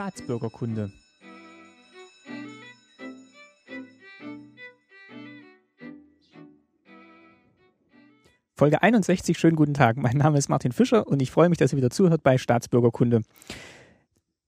[0.00, 0.90] Staatsbürgerkunde.
[8.54, 9.98] Folge 61, schönen guten Tag.
[9.98, 13.20] Mein Name ist Martin Fischer und ich freue mich, dass ihr wieder zuhört bei Staatsbürgerkunde.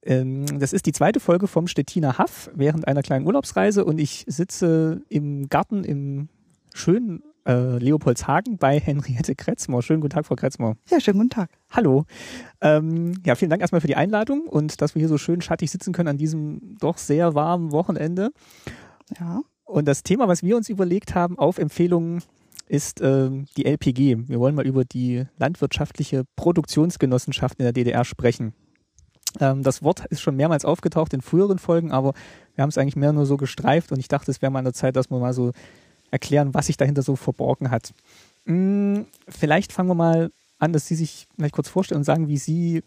[0.04, 4.24] Ähm, das ist die zweite Folge vom Stettiner Haff während einer kleinen Urlaubsreise und ich
[4.26, 6.30] sitze im Garten im
[6.72, 9.82] schönen äh, Leopoldshagen bei Henriette Kretzmer.
[9.82, 10.76] Schönen guten Tag, Frau Kretzmer.
[10.88, 11.50] Ja, schönen guten Tag.
[11.70, 12.04] Hallo.
[12.60, 15.70] Ähm, ja, vielen Dank erstmal für die Einladung und dass wir hier so schön schattig
[15.70, 18.30] sitzen können an diesem doch sehr warmen Wochenende.
[19.18, 19.42] Ja.
[19.64, 22.22] Und das Thema, was wir uns überlegt haben, auf Empfehlungen,
[22.68, 24.28] ist ähm, die LPG.
[24.28, 28.54] Wir wollen mal über die landwirtschaftliche Produktionsgenossenschaft in der DDR sprechen.
[29.40, 32.14] Ähm, das Wort ist schon mehrmals aufgetaucht in früheren Folgen, aber
[32.54, 34.66] wir haben es eigentlich mehr nur so gestreift und ich dachte, es wäre mal an
[34.66, 35.52] der Zeit, dass wir mal so
[36.12, 37.92] erklären, was sich dahinter so verborgen hat.
[38.46, 42.38] Hm, vielleicht fangen wir mal an, dass Sie sich vielleicht kurz vorstellen und sagen, wie
[42.38, 42.82] Sie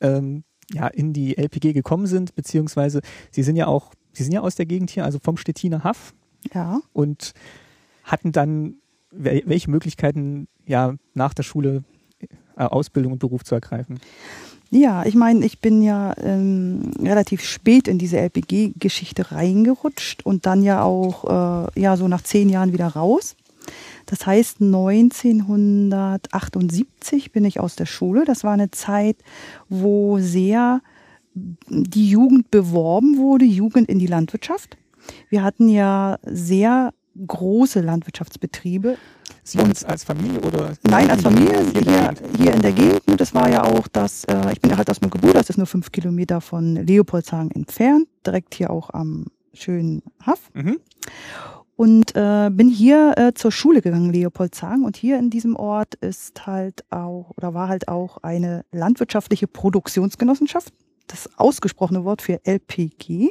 [0.00, 3.00] ähm, ja, in die LPG gekommen sind, beziehungsweise
[3.30, 6.12] Sie sind ja auch, Sie sind ja aus der Gegend hier, also vom Stettiner Haff.
[6.52, 6.80] Ja.
[6.92, 7.32] Und
[8.04, 8.76] hatten dann
[9.10, 11.84] welche Möglichkeiten ja nach der Schule
[12.56, 14.00] äh, Ausbildung und Beruf zu ergreifen?
[14.70, 20.62] Ja, ich meine, ich bin ja ähm, relativ spät in diese LPG-Geschichte reingerutscht und dann
[20.62, 23.36] ja auch äh, ja so nach zehn Jahren wieder raus.
[24.06, 28.24] Das heißt, 1978 bin ich aus der Schule.
[28.24, 29.16] Das war eine Zeit,
[29.68, 30.80] wo sehr
[31.34, 34.78] die Jugend beworben wurde, Jugend in die Landwirtschaft.
[35.28, 36.94] Wir hatten ja sehr
[37.26, 38.96] große Landwirtschaftsbetriebe.
[39.46, 40.72] Sie als, als Familie oder?
[40.82, 43.20] Nein, als Familie hier, hier, hier in der Gegend.
[43.20, 45.68] Das war ja auch das, äh, ich bin halt aus dem Geburt, das ist nur
[45.68, 50.50] fünf Kilometer von Leopoldshagen entfernt, direkt hier auch am schönen Haff.
[50.52, 50.80] Mhm.
[51.76, 54.84] Und äh, bin hier äh, zur Schule gegangen, Leopoldshagen.
[54.84, 60.72] Und hier in diesem Ort ist halt auch, oder war halt auch eine landwirtschaftliche Produktionsgenossenschaft.
[61.06, 63.30] Das ausgesprochene Wort für LPG.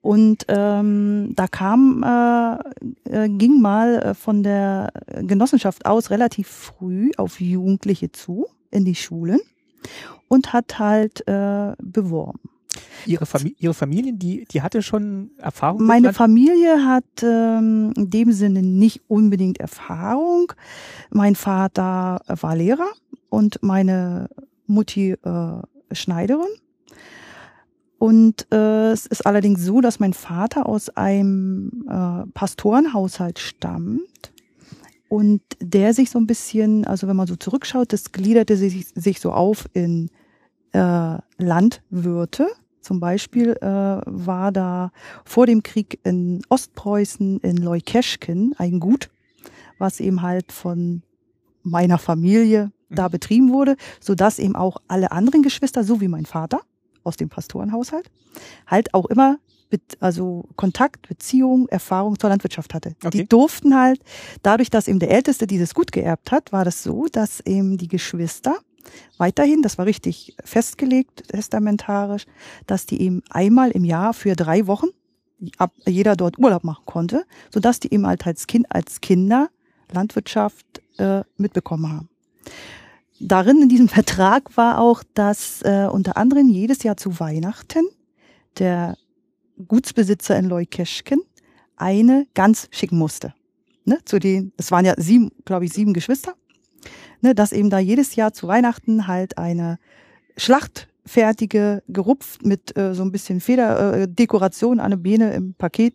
[0.00, 4.92] Und ähm, da kam, äh, äh, ging mal äh, von der
[5.22, 9.40] Genossenschaft aus relativ früh auf Jugendliche zu in die Schulen
[10.28, 12.40] und hat halt äh, beworben.
[13.06, 15.84] Ihre, Famili Ihre Familie, die, die hatte schon Erfahrung?
[15.84, 20.52] Meine Familie hat ähm, in dem Sinne nicht unbedingt Erfahrung.
[21.10, 22.88] Mein Vater war Lehrer
[23.30, 24.28] und meine
[24.66, 26.48] Mutti äh, Schneiderin.
[27.98, 34.32] Und äh, es ist allerdings so, dass mein Vater aus einem äh, Pastorenhaushalt stammt
[35.08, 39.20] und der sich so ein bisschen, also wenn man so zurückschaut, das gliederte sich, sich
[39.20, 40.10] so auf in
[40.72, 42.46] äh, Landwirte.
[42.80, 44.92] Zum Beispiel äh, war da
[45.24, 49.10] vor dem Krieg in Ostpreußen in Leukeschken ein Gut,
[49.78, 51.02] was eben halt von
[51.62, 53.12] meiner Familie da mhm.
[53.12, 56.60] betrieben wurde, so dass eben auch alle anderen Geschwister, so wie mein Vater,
[57.08, 58.10] aus dem Pastorenhaushalt,
[58.66, 59.38] halt auch immer
[60.00, 62.94] also Kontakt, Beziehung, Erfahrung zur Landwirtschaft hatte.
[63.04, 63.18] Okay.
[63.18, 64.00] Die durften halt,
[64.42, 67.88] dadurch, dass eben der Älteste dieses Gut geerbt hat, war das so, dass eben die
[67.88, 68.56] Geschwister
[69.18, 72.24] weiterhin, das war richtig festgelegt, testamentarisch,
[72.66, 74.86] dass die eben einmal im Jahr für drei Wochen
[75.58, 79.50] ab jeder dort Urlaub machen konnte, sodass die eben halt als Kind, als Kinder
[79.92, 82.08] Landwirtschaft äh, mitbekommen haben
[83.20, 87.86] darin in diesem Vertrag war auch, dass äh, unter anderem jedes Jahr zu Weihnachten
[88.58, 88.96] der
[89.66, 91.20] Gutsbesitzer in Leukeschken
[91.76, 93.34] eine Gans schicken musste.
[93.84, 96.34] Ne, zu den, es waren ja sieben, glaube ich, sieben Geschwister,
[97.22, 99.78] ne, dass eben da jedes Jahr zu Weihnachten halt eine
[100.36, 105.94] schlachtfertige, gerupft mit äh, so ein bisschen Federdekoration, äh, eine Biene im Paket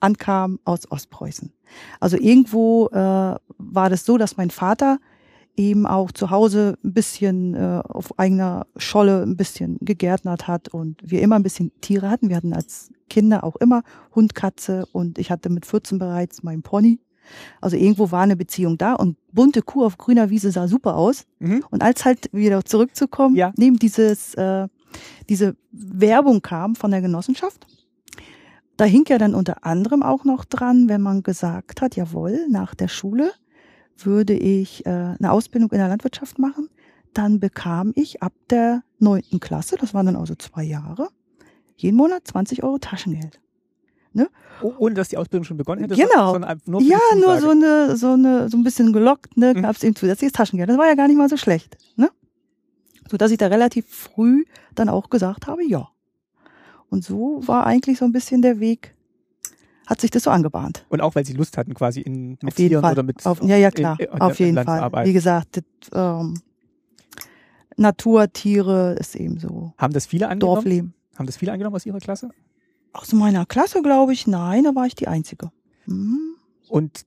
[0.00, 1.52] ankam aus Ostpreußen.
[2.00, 4.98] Also irgendwo äh, war das so, dass mein Vater
[5.58, 11.00] eben auch zu Hause ein bisschen äh, auf eigener Scholle ein bisschen gegärtnert hat und
[11.02, 12.28] wir immer ein bisschen Tiere hatten.
[12.28, 13.82] Wir hatten als Kinder auch immer
[14.14, 17.00] Hund, Katze und ich hatte mit 14 bereits meinen Pony.
[17.60, 21.24] Also irgendwo war eine Beziehung da und bunte Kuh auf grüner Wiese sah super aus.
[21.40, 21.64] Mhm.
[21.70, 23.52] Und als halt wieder zurückzukommen, ja.
[23.56, 24.68] neben dieses, äh,
[25.28, 27.66] diese Werbung kam von der Genossenschaft,
[28.78, 32.74] da hing ja dann unter anderem auch noch dran, wenn man gesagt hat, jawohl, nach
[32.74, 33.32] der Schule
[34.06, 36.68] würde ich äh, eine Ausbildung in der Landwirtschaft machen.
[37.14, 41.08] Dann bekam ich ab der neunten Klasse, das waren dann also zwei Jahre,
[41.76, 43.40] jeden Monat 20 Euro Taschengeld.
[44.12, 44.28] Ne?
[44.62, 45.94] Oh, ohne dass die Ausbildung schon begonnen hätte?
[45.94, 46.32] Genau.
[46.32, 49.62] Sondern nur ja, nur so eine, so eine, so ein bisschen gelockt, ne, mhm.
[49.62, 50.68] gab es eben zusätzliches Taschengeld.
[50.68, 52.10] Das war ja gar nicht mal so schlecht, ne?
[53.08, 55.88] So dass ich da relativ früh dann auch gesagt habe, ja.
[56.90, 58.94] Und so war eigentlich so ein bisschen der Weg
[59.88, 60.84] hat sich das so angebahnt.
[60.90, 62.92] Und auch weil sie Lust hatten, quasi in, mit auf Tieren Fall.
[62.92, 63.24] oder mit.
[63.24, 64.92] Auf, ja, ja, klar, in, in, auf jeden Fall.
[65.06, 65.64] Wie gesagt, das,
[65.94, 66.34] ähm,
[67.76, 69.72] Natur, Tiere, ist eben so.
[69.78, 70.56] Haben das viele angenommen?
[70.56, 70.94] Dorfleben.
[71.16, 72.28] Haben das viele angenommen aus Ihrer Klasse?
[72.92, 75.50] Aus meiner Klasse glaube ich, nein, da war ich die Einzige.
[75.86, 76.34] Mhm.
[76.68, 77.06] Und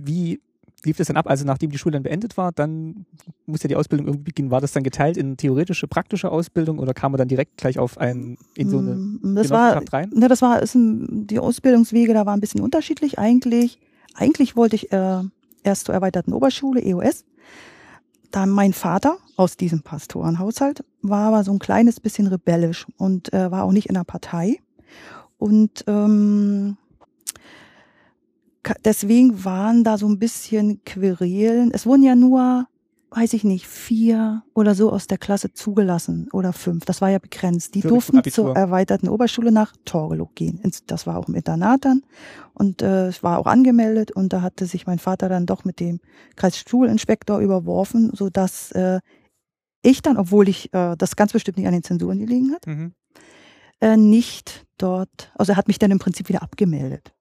[0.00, 0.40] wie
[0.84, 1.28] lief das dann ab?
[1.28, 3.06] Also nachdem die Schule dann beendet war, dann
[3.46, 4.50] musste die Ausbildung irgendwie beginnen.
[4.50, 7.98] War das dann geteilt in theoretische, praktische Ausbildung oder kam man dann direkt gleich auf
[7.98, 10.10] ein, in so eine Mm, das war, rein?
[10.14, 13.78] ne, das war, ist ein, die Ausbildungswege da waren ein bisschen unterschiedlich eigentlich.
[14.14, 15.22] Eigentlich wollte ich äh,
[15.62, 17.24] erst zur erweiterten Oberschule, EOS.
[18.30, 23.50] Dann mein Vater aus diesem Pastorenhaushalt war aber so ein kleines bisschen rebellisch und äh,
[23.50, 24.60] war auch nicht in der Partei.
[25.38, 26.76] Und ähm,
[28.84, 31.70] deswegen waren da so ein bisschen Querelen.
[31.72, 32.66] Es wurden ja nur,
[33.10, 36.84] weiß ich nicht, vier oder so aus der Klasse zugelassen oder fünf.
[36.84, 37.74] Das war ja begrenzt.
[37.74, 40.60] Die Für durften zur erweiterten Oberschule nach Torgelow gehen.
[40.86, 42.02] Das war auch im Internat dann.
[42.54, 45.80] Und äh, es war auch angemeldet und da hatte sich mein Vater dann doch mit
[45.80, 46.00] dem
[46.36, 49.00] Kreisschulinspektor überworfen, so dass äh,
[49.82, 52.92] ich dann, obwohl ich äh, das ganz bestimmt nicht an den Zensuren gelegen hat, Mhm.
[53.80, 57.14] äh, nicht dort, also er hat mich dann im Prinzip wieder abgemeldet.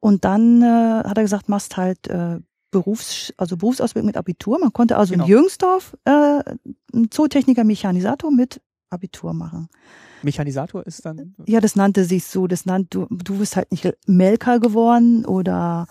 [0.00, 2.38] Und dann äh, hat er gesagt, machst halt äh,
[2.70, 4.58] Berufs, also Berufsausbildung mit Abitur.
[4.58, 5.24] Man konnte also Genau.
[5.24, 8.60] in Jüngsdorf äh, einen Zootechniker Mechanisator mit
[8.90, 9.68] Abitur machen.
[10.22, 11.34] Mechanisator ist dann.
[11.46, 15.86] Ja, das nannte sich so, das nannte, du, du bist halt nicht Melker geworden oder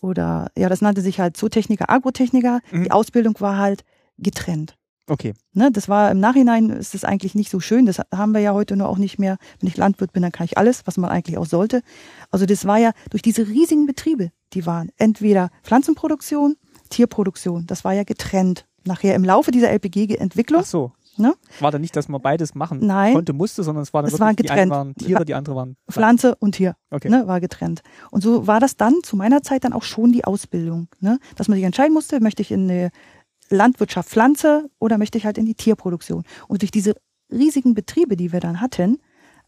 [0.00, 2.60] oder ja, das nannte sich halt Zootechniker, Agrotechniker.
[2.70, 2.84] Mhm.
[2.84, 3.84] Die Ausbildung war halt
[4.18, 4.76] getrennt.
[5.06, 5.34] Okay.
[5.52, 7.84] Ne, das war im Nachhinein ist das eigentlich nicht so schön.
[7.86, 9.36] Das haben wir ja heute nur auch nicht mehr.
[9.60, 11.82] Wenn ich Landwirt bin, dann kann ich alles, was man eigentlich auch sollte.
[12.30, 16.56] Also das war ja durch diese riesigen Betriebe, die waren entweder Pflanzenproduktion,
[16.90, 17.66] Tierproduktion.
[17.66, 18.66] Das war ja getrennt.
[18.86, 20.60] Nachher im Laufe dieser LPG-Entwicklung.
[20.62, 20.92] Ach so.
[21.16, 21.34] Ne?
[21.60, 23.14] War dann nicht, dass man beides machen Nein.
[23.14, 24.70] konnte, musste, sondern es war dann Es wirklich, war die einen getrennt.
[24.72, 26.74] waren Tiere, die andere waren Pflanze und Tier.
[26.90, 27.08] Okay.
[27.08, 27.82] Ne, war getrennt.
[28.10, 30.88] Und so war das dann zu meiner Zeit dann auch schon die Ausbildung.
[31.00, 31.18] Ne?
[31.36, 32.90] Dass man sich entscheiden musste, möchte ich in eine
[33.50, 36.24] Landwirtschaft Pflanze oder möchte ich halt in die Tierproduktion.
[36.48, 36.94] Und durch diese
[37.30, 38.98] riesigen Betriebe, die wir dann hatten,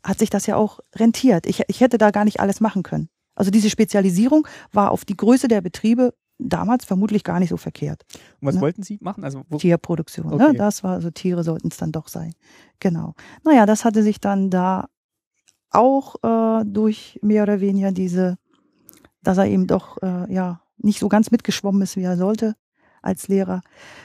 [0.02, 1.46] hat sich das ja auch rentiert.
[1.46, 3.08] Ich, ich hätte da gar nicht alles machen können.
[3.34, 8.04] Also diese Spezialisierung war auf die Größe der Betriebe damals vermutlich gar nicht so verkehrt.
[8.40, 8.60] Und was Ne?
[8.60, 9.24] wollten Sie machen?
[9.24, 10.32] Also Tierproduktion.
[10.32, 10.52] Okay.
[10.52, 10.54] Ne?
[10.54, 12.34] Das war, also Tiere sollten es dann doch sein.
[12.78, 13.14] Genau.
[13.44, 14.88] Naja, das hatte sich dann da
[15.70, 18.36] auch äh, durch mehr oder weniger diese,
[19.22, 22.54] dass er eben doch äh, ja nicht so ganz mitgeschwommen ist, wie er sollte
[23.06, 23.62] als Lehrer,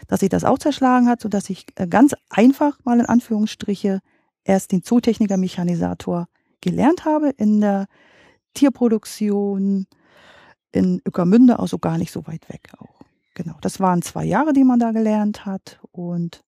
[0.08, 4.00] dass sich das auch zerschlagen hat, sodass ich äh, ganz einfach mal in Anführungsstriche
[4.44, 6.28] erst den Zootechniker Mechanisator
[6.62, 7.88] gelernt habe in der
[8.54, 9.88] Tierproduktion
[10.72, 13.02] in Ueckermünde, also gar nicht so weit weg auch.
[13.34, 15.80] Genau, das waren zwei Jahre, die man da gelernt hat.
[15.92, 16.42] Und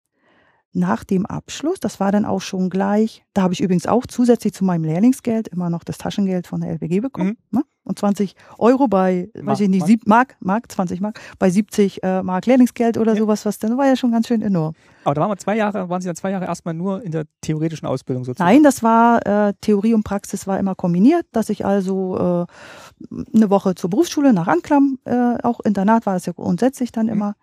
[0.75, 4.53] nach dem Abschluss, das war dann auch schon gleich, da habe ich übrigens auch zusätzlich
[4.53, 7.37] zu meinem Lehrlingsgeld immer noch das Taschengeld von der LBG bekommen.
[7.51, 7.61] Ne?
[7.85, 12.01] Und 20 Euro bei, Mark, weiß ich nicht, sieb, Mark, Mark, 20 Mark, bei 70
[12.01, 13.19] äh, Mark Lehrlingsgeld oder Ja.
[13.19, 14.73] sowas, was dann war ja schon ganz schön enorm.
[15.03, 17.25] aber da waren wir zwei Jahre, waren Sie dann zwei Jahre erstmal nur in der
[17.41, 18.49] theoretischen Ausbildung sozusagen?
[18.49, 23.49] Nein, das war äh, Theorie und Praxis war immer kombiniert, dass ich also äh, eine
[23.49, 27.11] Woche zur Berufsschule nach Anklam, äh, auch Internat war das ja grundsätzlich dann Mhm.
[27.11, 27.35] immer,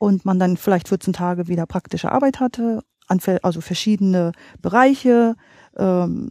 [0.00, 4.32] und man dann vielleicht 14 Tage wieder praktische Arbeit hatte, also verschiedene
[4.62, 5.36] Bereiche,
[5.76, 6.30] ähm,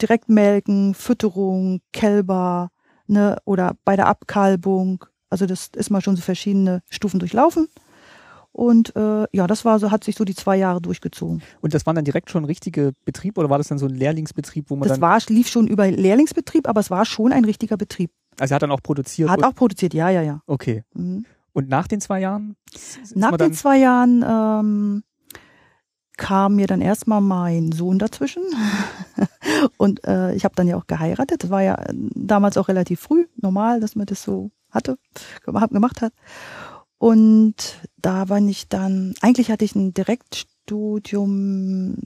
[0.00, 2.70] Direktmelken, Fütterung, Kälber,
[3.08, 5.04] ne, oder bei der Abkalbung.
[5.28, 7.66] Also das ist mal schon so verschiedene Stufen durchlaufen.
[8.52, 11.42] Und äh, ja, das war so, hat sich so die zwei Jahre durchgezogen.
[11.60, 14.70] Und das waren dann direkt schon richtige Betriebe oder war das dann so ein Lehrlingsbetrieb,
[14.70, 17.76] wo man Das dann, war, lief schon über Lehrlingsbetrieb, aber es war schon ein richtiger
[17.76, 18.12] Betrieb.
[18.38, 19.30] also er hat dann auch produziert?
[19.30, 20.42] Hat auch produziert, ja, ja, ja.
[20.46, 20.84] okay.
[20.94, 21.24] Mhm.
[21.52, 22.56] Und nach den zwei Jahren?
[23.14, 25.02] Nach den zwei Jahren ähm,
[26.16, 28.42] kam mir dann erstmal mein Sohn dazwischen.
[29.78, 31.42] Und äh, ich habe dann ja auch geheiratet.
[31.44, 34.98] Das war ja äh, damals auch relativ früh, normal, dass man das so hatte,
[35.44, 36.12] gem- gemacht hat.
[36.98, 41.96] Und da war ich dann, eigentlich hatte ich ein Direktstudium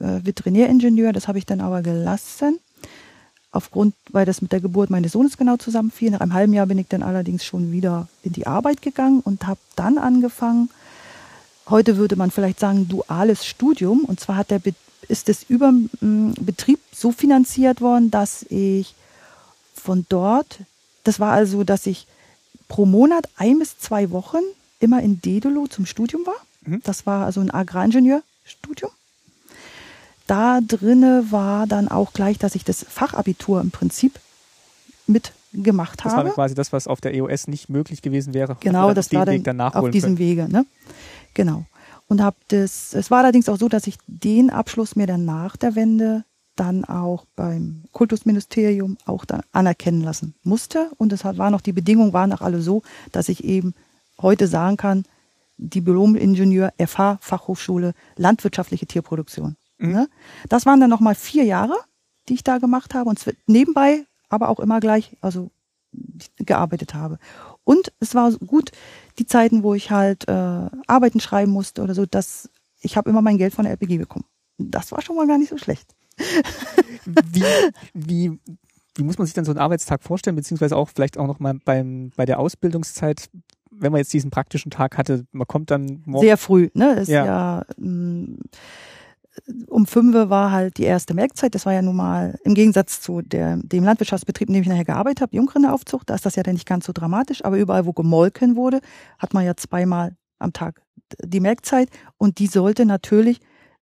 [0.00, 2.58] äh, Veterinäringenieur, das habe ich dann aber gelassen.
[3.52, 6.10] Aufgrund, weil das mit der Geburt meines Sohnes genau zusammenfiel.
[6.10, 9.46] Nach einem halben Jahr bin ich dann allerdings schon wieder in die Arbeit gegangen und
[9.46, 10.70] habe dann angefangen,
[11.68, 14.04] heute würde man vielleicht sagen, duales Studium.
[14.04, 14.74] Und zwar hat der Be
[15.08, 18.94] ist es über Betrieb so finanziert worden, dass ich
[19.74, 20.60] von dort,
[21.02, 22.06] das war also, dass ich
[22.68, 24.42] pro Monat ein bis zwei Wochen
[24.78, 26.36] immer in Dedelo zum Studium war.
[26.62, 26.80] Mhm.
[26.84, 28.92] Das war also ein Agraringenieurstudium.
[30.30, 34.20] Da drinne war dann auch gleich, dass ich das Fachabitur im Prinzip
[35.08, 36.30] mitgemacht das war habe.
[36.30, 38.56] quasi das, was auf der EOS nicht möglich gewesen wäre.
[38.60, 40.18] Genau, das war Weg dann nachholen auf diesem können.
[40.20, 40.66] Wege, ne?
[41.34, 41.64] Genau.
[42.06, 45.56] Und habe das, es war allerdings auch so, dass ich den Abschluss mir dann nach
[45.56, 46.22] der Wende
[46.54, 50.92] dann auch beim Kultusministerium auch dann anerkennen lassen musste.
[50.96, 53.74] Und es war noch, die Bedingungen waren auch alle so, dass ich eben
[54.22, 55.02] heute sagen kann,
[55.56, 59.56] Diplom-Ingenieur FH, Fachhochschule, Landwirtschaftliche Tierproduktion.
[59.80, 59.92] Mhm.
[59.92, 60.08] Ne?
[60.48, 61.74] Das waren dann nochmal vier Jahre,
[62.28, 65.50] die ich da gemacht habe und nebenbei aber auch immer gleich, also
[66.38, 67.18] gearbeitet habe.
[67.64, 68.70] Und es war gut,
[69.18, 72.48] die Zeiten, wo ich halt äh, Arbeiten schreiben musste oder so, dass
[72.80, 74.24] ich habe immer mein Geld von der LPG bekommen.
[74.56, 75.94] Das war schon mal gar nicht so schlecht.
[77.04, 77.44] wie,
[77.92, 78.38] wie,
[78.94, 81.54] wie muss man sich dann so einen Arbeitstag vorstellen, beziehungsweise auch vielleicht auch noch mal
[81.64, 83.30] beim, bei der Ausbildungszeit,
[83.70, 86.26] wenn man jetzt diesen praktischen Tag hatte, man kommt dann morgen.
[86.26, 86.94] Sehr früh, ne?
[86.94, 88.38] Ist ja, ja mm,
[89.66, 91.54] um fünf war halt die erste Melkzeit.
[91.54, 94.84] Das war ja nun mal im Gegensatz zu der, dem Landwirtschaftsbetrieb, in dem ich nachher
[94.84, 97.44] gearbeitet habe, Jungrindeaufzucht, da ist das ja dann nicht ganz so dramatisch.
[97.44, 98.80] Aber überall, wo gemolken wurde,
[99.18, 100.82] hat man ja zweimal am Tag
[101.22, 101.88] die Melkzeit.
[102.18, 103.40] Und die sollte natürlich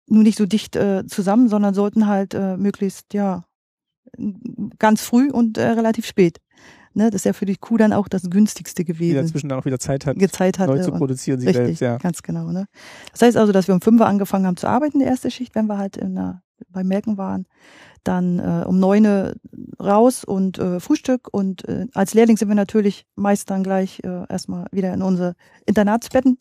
[0.07, 3.43] nur nicht so dicht äh, zusammen, sondern sollten halt äh, möglichst, ja,
[4.79, 6.39] ganz früh und äh, relativ spät.
[6.97, 9.15] Ne, das ist ja für die Kuh dann auch das günstigste gewesen.
[9.15, 11.81] Die dazwischen dann auch wieder Zeit hat, Zeit hatte neu zu produzieren, sie richtig, selbst,
[11.81, 11.97] ja.
[11.97, 12.53] Ganz genau.
[12.53, 12.67] Ne?
[13.11, 15.55] Das heißt also, dass wir um fünf Uhr angefangen haben zu arbeiten, die erste Schicht,
[15.55, 17.47] wenn wir halt in der, beim Melken waren.
[18.05, 19.33] Dann äh, um neun
[19.81, 21.27] raus und äh, Frühstück.
[21.31, 25.35] Und äh, als Lehrling sind wir natürlich meist dann gleich äh, erstmal wieder in unsere
[25.65, 26.37] Internatsbetten,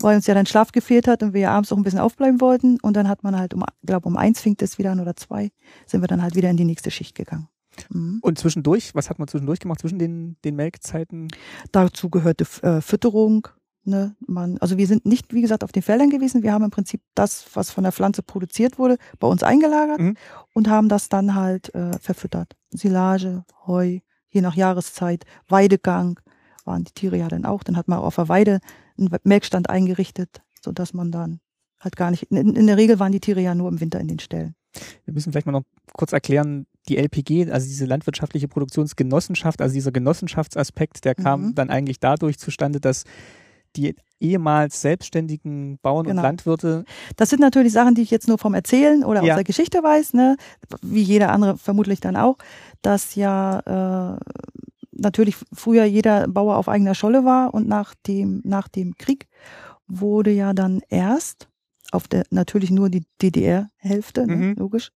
[0.00, 2.40] weil uns ja dann Schlaf gefehlt hat und wir ja abends auch ein bisschen aufbleiben
[2.40, 2.78] wollten.
[2.80, 5.50] Und dann hat man halt um, glaube um eins fängt es wieder an oder zwei,
[5.84, 7.48] sind wir dann halt wieder in die nächste Schicht gegangen.
[7.90, 8.18] Mhm.
[8.22, 11.28] Und zwischendurch, was hat man zwischendurch gemacht, zwischen den, den Melkzeiten?
[11.72, 13.48] Dazu gehörte äh, Fütterung.
[13.84, 14.14] Ne?
[14.26, 16.42] Man, also wir sind nicht, wie gesagt, auf den Feldern gewesen.
[16.42, 20.16] Wir haben im Prinzip das, was von der Pflanze produziert wurde, bei uns eingelagert mhm.
[20.52, 22.56] und haben das dann halt äh, verfüttert.
[22.70, 26.20] Silage, Heu, je nach Jahreszeit, Weidegang
[26.64, 27.62] waren die Tiere ja dann auch.
[27.62, 28.60] Dann hat man auf der Weide
[28.98, 31.40] einen Melkstand eingerichtet, sodass man dann
[31.80, 34.08] halt gar nicht, in, in der Regel waren die Tiere ja nur im Winter in
[34.08, 34.54] den Ställen.
[35.04, 39.92] Wir müssen vielleicht mal noch kurz erklären, die LPG, also diese landwirtschaftliche Produktionsgenossenschaft, also dieser
[39.92, 41.54] Genossenschaftsaspekt, der kam mhm.
[41.54, 43.04] dann eigentlich dadurch zustande, dass
[43.76, 46.20] die ehemals selbstständigen Bauern genau.
[46.20, 46.84] und Landwirte.
[47.16, 49.32] Das sind natürlich Sachen, die ich jetzt nur vom Erzählen oder ja.
[49.32, 50.36] aus der Geschichte weiß, ne?
[50.82, 52.36] wie jeder andere vermutlich dann auch,
[52.82, 54.18] dass ja äh,
[54.92, 59.28] natürlich früher jeder Bauer auf eigener Scholle war und nach dem, nach dem Krieg
[59.86, 61.48] wurde ja dann erst
[61.92, 64.54] auf der natürlich nur die DDR-Hälfte, ne, mhm.
[64.54, 64.92] logisch,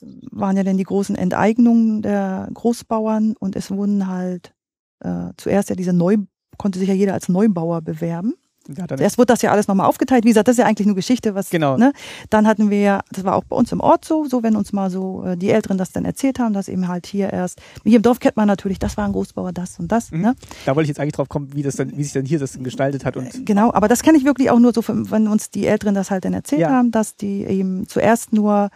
[0.00, 4.54] waren ja dann die großen Enteignungen der Großbauern und es wurden halt
[5.00, 6.16] äh, zuerst ja diese Neu,
[6.56, 8.34] konnte sich ja jeder als Neubauer bewerben.
[8.76, 10.24] Ja, Erst wurde das ja alles nochmal aufgeteilt.
[10.24, 11.48] Wie gesagt, das ist ja eigentlich nur Geschichte, was.
[11.48, 11.78] Genau.
[11.78, 11.92] Ne?
[12.28, 14.72] Dann hatten wir ja, das war auch bei uns im Ort so, so wenn uns
[14.74, 17.62] mal so äh, die Älteren das dann erzählt haben, dass eben halt hier erst.
[17.84, 20.10] Hier im Dorf kennt man natürlich, das war ein Großbauer, das und das.
[20.10, 20.20] Mhm.
[20.20, 20.34] Ne?
[20.66, 22.58] Da wollte ich jetzt eigentlich drauf kommen, wie das dann, wie sich dann hier das
[22.58, 23.34] gestaltet hat und.
[23.34, 26.10] Äh, genau, aber das kenne ich wirklich auch nur so, wenn uns die Älteren das
[26.10, 26.70] halt dann erzählt ja.
[26.70, 28.68] haben, dass die eben zuerst nur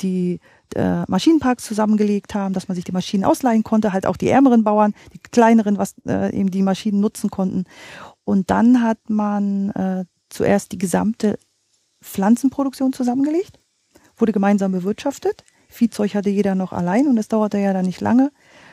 [0.00, 0.38] die
[0.76, 4.64] äh, Maschinenparks zusammengelegt haben, dass man sich die Maschinen ausleihen konnte, halt auch die ärmeren
[4.64, 7.64] Bauern, die kleineren, was äh, eben die Maschinen nutzen konnten.
[8.24, 11.38] Und dann hat man äh, zuerst die gesamte
[12.02, 13.58] Pflanzenproduktion zusammengelegt,
[14.16, 15.44] wurde gemeinsam bewirtschaftet.
[15.68, 18.32] Viehzeug hatte jeder noch allein und es dauerte ja dann nicht lange.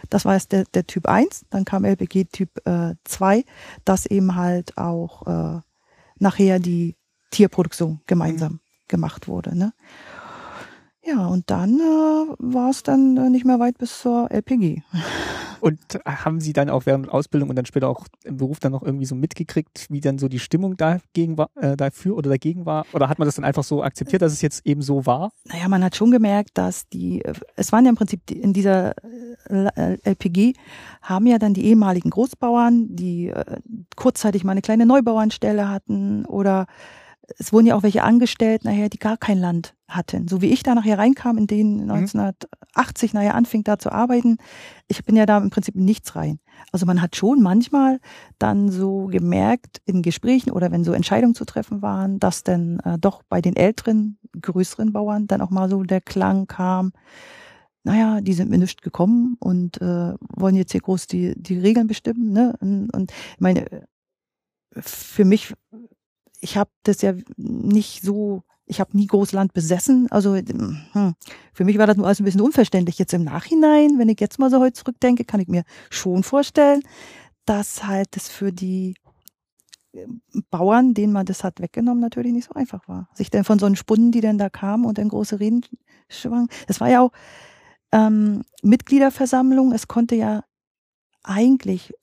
[0.09, 3.43] Das war jetzt der, der Typ 1, dann kam LPG Typ äh, 2,
[3.85, 5.61] dass eben halt auch äh,
[6.19, 6.95] nachher die
[7.31, 8.59] Tierproduktion gemeinsam mhm.
[8.87, 9.55] gemacht wurde.
[9.55, 9.73] Ne?
[11.07, 14.81] Ja, und dann äh, war es dann äh, nicht mehr weit bis zur LPG.
[15.59, 18.83] Und haben Sie dann auch während Ausbildung und dann später auch im Beruf dann noch
[18.83, 22.85] irgendwie so mitgekriegt, wie dann so die Stimmung dagegen war, äh, dafür oder dagegen war?
[22.93, 25.31] Oder hat man das dann einfach so akzeptiert, dass es jetzt eben so war?
[25.45, 28.93] Naja, man hat schon gemerkt, dass die, äh, es waren ja im Prinzip in dieser
[29.49, 30.53] äh, LPG,
[31.01, 33.57] haben ja dann die ehemaligen Großbauern, die äh,
[33.95, 36.67] kurzzeitig mal eine kleine Neubauernstelle hatten oder
[37.37, 40.27] es wurden ja auch welche angestellt, nachher, die gar kein Land hatten.
[40.27, 44.37] So wie ich da nachher reinkam, in denen 1980 nachher anfing da zu arbeiten.
[44.87, 46.39] Ich bin ja da im Prinzip nichts rein.
[46.71, 47.99] Also man hat schon manchmal
[48.39, 52.97] dann so gemerkt in Gesprächen oder wenn so Entscheidungen zu treffen waren, dass dann äh,
[52.97, 56.91] doch bei den älteren, größeren Bauern dann auch mal so der Klang kam,
[57.83, 61.87] naja, die sind mir nicht gekommen und äh, wollen jetzt hier groß die, die Regeln
[61.87, 62.33] bestimmen.
[62.33, 62.53] Ne?
[62.59, 63.87] Und, und meine,
[64.73, 65.53] für mich
[66.39, 70.07] ich habe das ja nicht so, ich habe nie Großland besessen.
[70.11, 71.15] Also hm,
[71.53, 72.99] für mich war das nur alles ein bisschen unverständlich.
[72.99, 76.81] Jetzt im Nachhinein, wenn ich jetzt mal so heute zurückdenke, kann ich mir schon vorstellen,
[77.45, 78.95] dass halt das für die
[79.93, 83.09] ähm, Bauern, denen man das hat weggenommen, natürlich nicht so einfach war.
[83.13, 85.65] Sich denn von so einen Spunden, die denn da kamen und dann große Reden
[86.09, 86.49] schwang.
[86.67, 87.11] Das war ja auch
[87.91, 89.71] ähm, Mitgliederversammlung.
[89.71, 90.43] Es konnte ja
[91.23, 91.93] eigentlich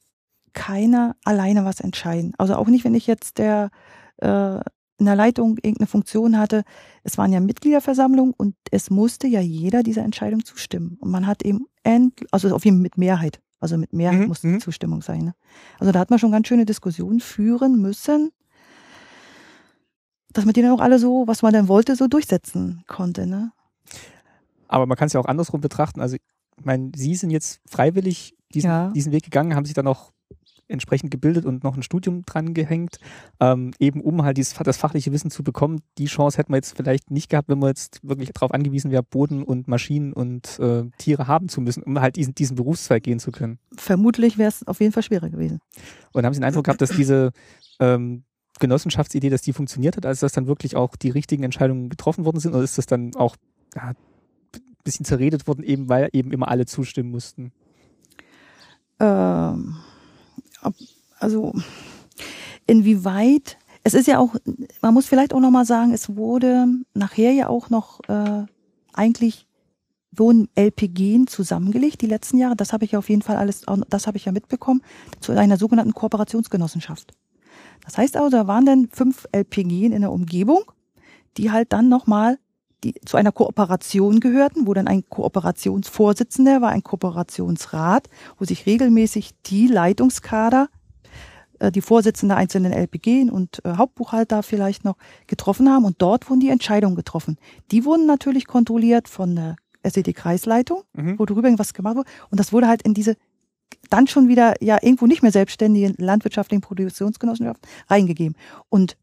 [0.55, 2.33] keiner alleine was entscheiden.
[2.38, 3.71] Also auch nicht, wenn ich jetzt der
[4.18, 4.61] äh,
[4.99, 6.62] in der Leitung irgendeine Funktion hatte.
[7.02, 10.97] Es waren ja Mitgliederversammlungen und es musste ja jeder dieser Entscheidung zustimmen.
[11.00, 14.28] Und man hat eben, end, also auf jeden Fall mit Mehrheit, also mit Mehrheit mhm.
[14.28, 14.61] musste die mhm.
[14.61, 15.25] Zustimmung sein.
[15.25, 15.35] Ne?
[15.80, 18.30] Also da hat man schon ganz schöne Diskussionen führen müssen.
[20.33, 23.26] dass man die dann auch alle so, was man dann wollte, so durchsetzen konnte.
[23.26, 23.52] Ne?
[24.68, 26.00] Aber man kann es ja auch andersrum betrachten.
[26.00, 28.90] Also, ich meine, Sie sind jetzt freiwillig diesen, Ja.
[28.90, 30.12] diesen Weg gegangen, haben sich dann auch
[30.68, 32.99] entsprechend gebildet und noch ein Studium dran gehängt,
[33.40, 35.80] ähm, eben um halt dieses, das fachliche Wissen zu bekommen.
[35.99, 39.04] Die Chance hätten wir jetzt vielleicht nicht gehabt, wenn wir jetzt wirklich darauf angewiesen wären,
[39.09, 43.18] Boden und Maschinen und äh, Tiere haben zu müssen, um halt diesen, diesen Berufszweig gehen
[43.18, 43.59] zu können.
[43.76, 45.61] Vermutlich wäre es auf jeden Fall schwerer gewesen.
[46.12, 47.33] Und haben Sie den Eindruck gehabt, dass diese
[47.80, 48.25] ähm,
[48.61, 52.40] Genossenschaftsidee, dass die funktioniert hat, als dass dann wirklich auch die richtigen Entscheidungen getroffen worden
[52.40, 52.54] sind?
[52.54, 53.37] Oder ist das dann auch
[53.75, 53.97] ja, ein
[54.85, 57.52] bisschen zerredet worden, eben weil eben immer alle zustimmen mussten?
[59.00, 59.74] Ähm,
[61.25, 61.52] also
[62.66, 64.35] inwieweit, es ist ja auch,
[64.83, 68.45] man muss vielleicht auch nochmal sagen, es wurde nachher ja auch noch äh,
[68.93, 69.47] eigentlich
[70.12, 72.54] wurden LPG zusammengelegt die letzten Jahre.
[72.54, 74.83] Das habe ich ja auf jeden Fall alles, das habe ich ja mitbekommen,
[75.21, 77.12] zu einer sogenannten Kooperationsgenossenschaft.
[77.85, 80.62] Das heißt also, da waren dann fünf LPG in der Umgebung,
[81.37, 82.38] die halt dann nochmal
[82.85, 89.31] die zu einer Kooperation gehörten, wo dann ein Kooperationsvorsitzender war, ein Kooperationsrat, wo sich regelmäßig
[89.47, 90.69] die Leitungskader,
[91.71, 96.40] die Vorsitzende der einzelnen LPG und äh, Hauptbuchhalter vielleicht noch getroffen haben und dort wurden
[96.40, 97.37] die Entscheidungen getroffen.
[97.71, 101.18] Die wurden natürlich kontrolliert von der SED-Kreisleitung, Mhm.
[101.18, 103.16] wo darüber irgendwas gemacht wurde und das wurde halt in diese
[103.90, 108.37] dann schon wieder ja irgendwo nicht mehr selbstständige landwirtschaftlichen Produktionsgenossenschaft reingegeben.
[108.68, 108.97] Und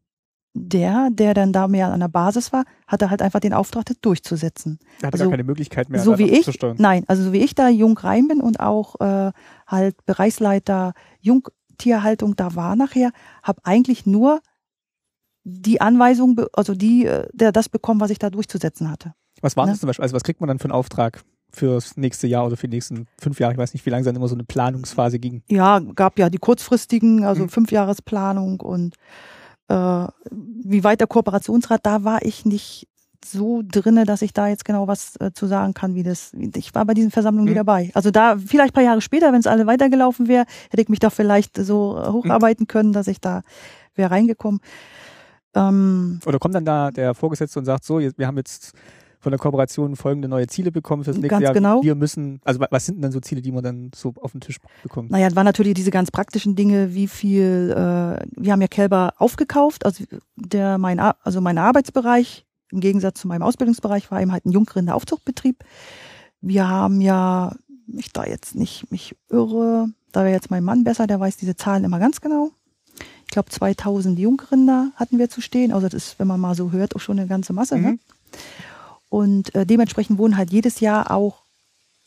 [0.54, 4.00] der, der dann da mehr an der Basis war, hatte halt einfach den Auftrag, das
[4.02, 4.80] durchzusetzen.
[5.02, 6.76] Er hatte Also, gar keine Möglichkeit mehr, so wie ich, zu steuern.
[6.80, 9.32] nein, also so wie ich da jung rein bin und auch äh,
[9.68, 10.94] halt Bereichsleiter
[11.86, 13.12] Jungtierhaltung da war nachher,
[13.44, 14.42] habe eigentlich nur
[15.44, 19.14] die Anweisung, also die, äh, der das bekommen, was ich da durchzusetzen hatte.
[19.42, 19.72] Was war Ne?
[19.72, 20.04] das zum Beispiel?
[20.04, 23.08] Also was kriegt man dann für einen Auftrag fürs nächste Jahr oder für die nächsten
[23.20, 23.54] fünf Jahre?
[23.54, 25.42] Ich weiß nicht, wie lange dann immer so eine Planungsphase ging.
[25.50, 27.50] Ja, gab ja die kurzfristigen, also Mhm.
[27.50, 28.96] Fünfjahresplanung und
[29.68, 32.88] äh, wie weit der Kooperationsrat, da war ich nicht
[33.26, 36.34] so drinne, dass ich da jetzt genau was äh, zu sagen kann, wie das.
[36.56, 37.66] Ich war bei diesen Versammlungen nie Mhm.
[37.66, 37.92] dabei.
[37.94, 41.00] Also da vielleicht ein paar Jahre später, wenn es alle weitergelaufen wäre, hätte ich mich
[41.00, 43.42] da vielleicht so äh, hocharbeiten können, dass ich da
[43.96, 44.60] wäre reingekommen.
[45.54, 48.72] Ähm, Oder kommt dann da der Vorgesetzte und sagt, so, wir haben jetzt
[49.20, 51.54] von der Kooperation folgende neue Ziele bekommen fürs nächste Ganz Jahr.
[51.54, 51.84] genau.
[51.84, 54.32] Wir müssen, also wa- was sind denn dann so Ziele, die man dann so auf
[54.32, 55.12] den Tisch bekommt?
[55.12, 59.14] Naja, es waren natürlich diese ganz praktischen Dinge, wie viel, äh, wir haben ja Kälber
[59.18, 60.04] aufgekauft, also
[60.38, 65.64] der mein, also mein Arbeitsbereich im Gegensatz zu meinem Ausbildungsbereich war eben halt ein Jungrinder-Aufzuchtbetrieb.
[66.42, 67.56] Wir haben ja,
[67.88, 71.56] ich da jetzt nicht mich irre, da wäre jetzt mein Mann besser, der weiß diese
[71.56, 72.52] Zahlen immer ganz genau.
[73.26, 76.72] Ich glaube 2000 Jungrinder hatten wir zu stehen, also das ist, wenn man mal so
[76.72, 77.78] hört, auch schon eine ganze Masse.
[77.78, 77.92] Ne?
[77.92, 78.00] Mhm.
[79.10, 81.42] Und äh, dementsprechend wurden halt jedes Jahr auch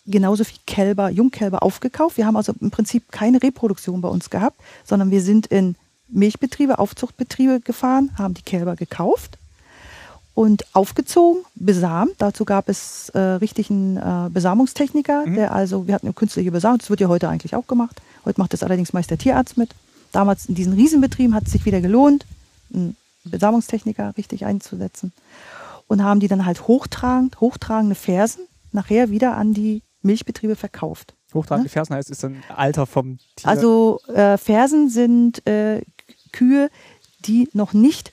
[0.07, 2.17] genauso viel Kälber, Jungkälber aufgekauft.
[2.19, 5.77] Wir haben also im Prinzip keine Reproduktion bei uns gehabt, sondern wir sind in
[6.09, 9.39] Milchbetriebe, Aufzuchtbetriebe gefahren, haben die Kälber gekauft
[10.35, 12.15] und aufgezogen, besamt.
[12.19, 15.35] Dazu gab es äh, richtig einen äh, Besamungstechniker, Mhm.
[15.37, 18.01] der also, wir hatten eine künstliche Besamung, das wird ja heute eigentlich auch gemacht.
[18.25, 19.71] Heute macht das allerdings meist der Tierarzt mit.
[20.13, 22.27] Damals in diesen Riesenbetrieben hat es sich wieder gelohnt,
[22.73, 25.13] einen Besamungstechniker richtig einzusetzen
[25.87, 28.43] und haben die dann halt hochtragend, hochtragende Fersen
[28.73, 31.15] nachher wieder an die Milchbetriebe verkauft.
[31.33, 33.49] Hochtragende Fersen heißt, ist dann Alter vom Tier.
[33.49, 35.83] Also äh, Fersen sind äh,
[36.33, 36.71] Kühe,
[37.21, 38.13] die noch nicht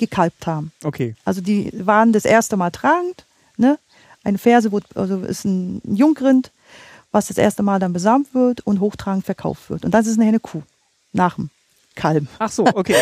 [0.00, 0.72] gekalbt haben.
[0.82, 1.14] okay.
[1.24, 3.24] Also die waren das erste Mal tragend.
[3.56, 3.78] Ne?
[4.24, 6.50] Eine Ferse wird, also ist ein Jungrind,
[7.12, 9.84] was das erste Mal dann besamt wird und hochtragend verkauft wird.
[9.84, 10.62] Und das ist eine Henne Kuh
[11.12, 11.50] nach dem
[12.00, 12.28] Kalben.
[12.38, 12.94] Ach so, okay.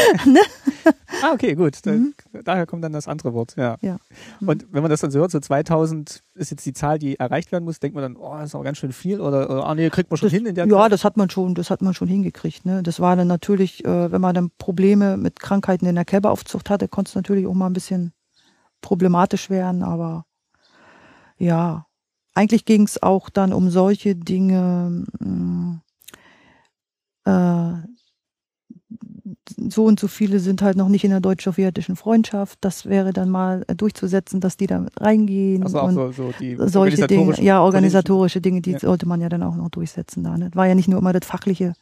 [1.22, 1.78] ah, okay, gut.
[1.87, 2.14] Mhm.
[2.44, 3.76] Daher kommt dann das andere Wort, ja.
[3.80, 3.98] Ja.
[4.40, 7.52] Und wenn man das dann so hört, so 2000 ist jetzt die Zahl, die erreicht
[7.52, 9.74] werden muss, denkt man dann, oh, das ist aber ganz schön viel oder, oder ah,
[9.74, 10.92] nee, kriegt man schon Das, hin in der ja, Zeit.
[10.92, 12.66] das hat man schon, das hat man schon hingekriegt.
[12.66, 12.82] Ne?
[12.82, 16.88] Das war dann natürlich, äh, wenn man dann Probleme mit Krankheiten in der Kälberaufzucht hatte,
[16.88, 18.12] konnte es natürlich auch mal ein bisschen
[18.80, 19.82] problematisch werden.
[19.82, 20.24] Aber
[21.38, 21.87] ja,
[22.34, 25.04] eigentlich ging es auch dann um solche Dinge.
[25.20, 25.80] mh,
[27.24, 27.72] Äh,
[29.68, 32.58] so und so viele sind halt noch nicht in der deutsch-sowjetischen Freundschaft.
[32.61, 35.62] Das wäre dann mal äh, durchzusetzen, dass die da reingehen.
[35.62, 38.78] Also auch so, so die solche Dinge, ja, organisatorische Dinge, die Ja.
[38.78, 40.37] sollte man ja dann auch noch durchsetzen da.
[40.37, 40.50] Ne?
[40.54, 41.72] War ja nicht nur immer das Fachliche,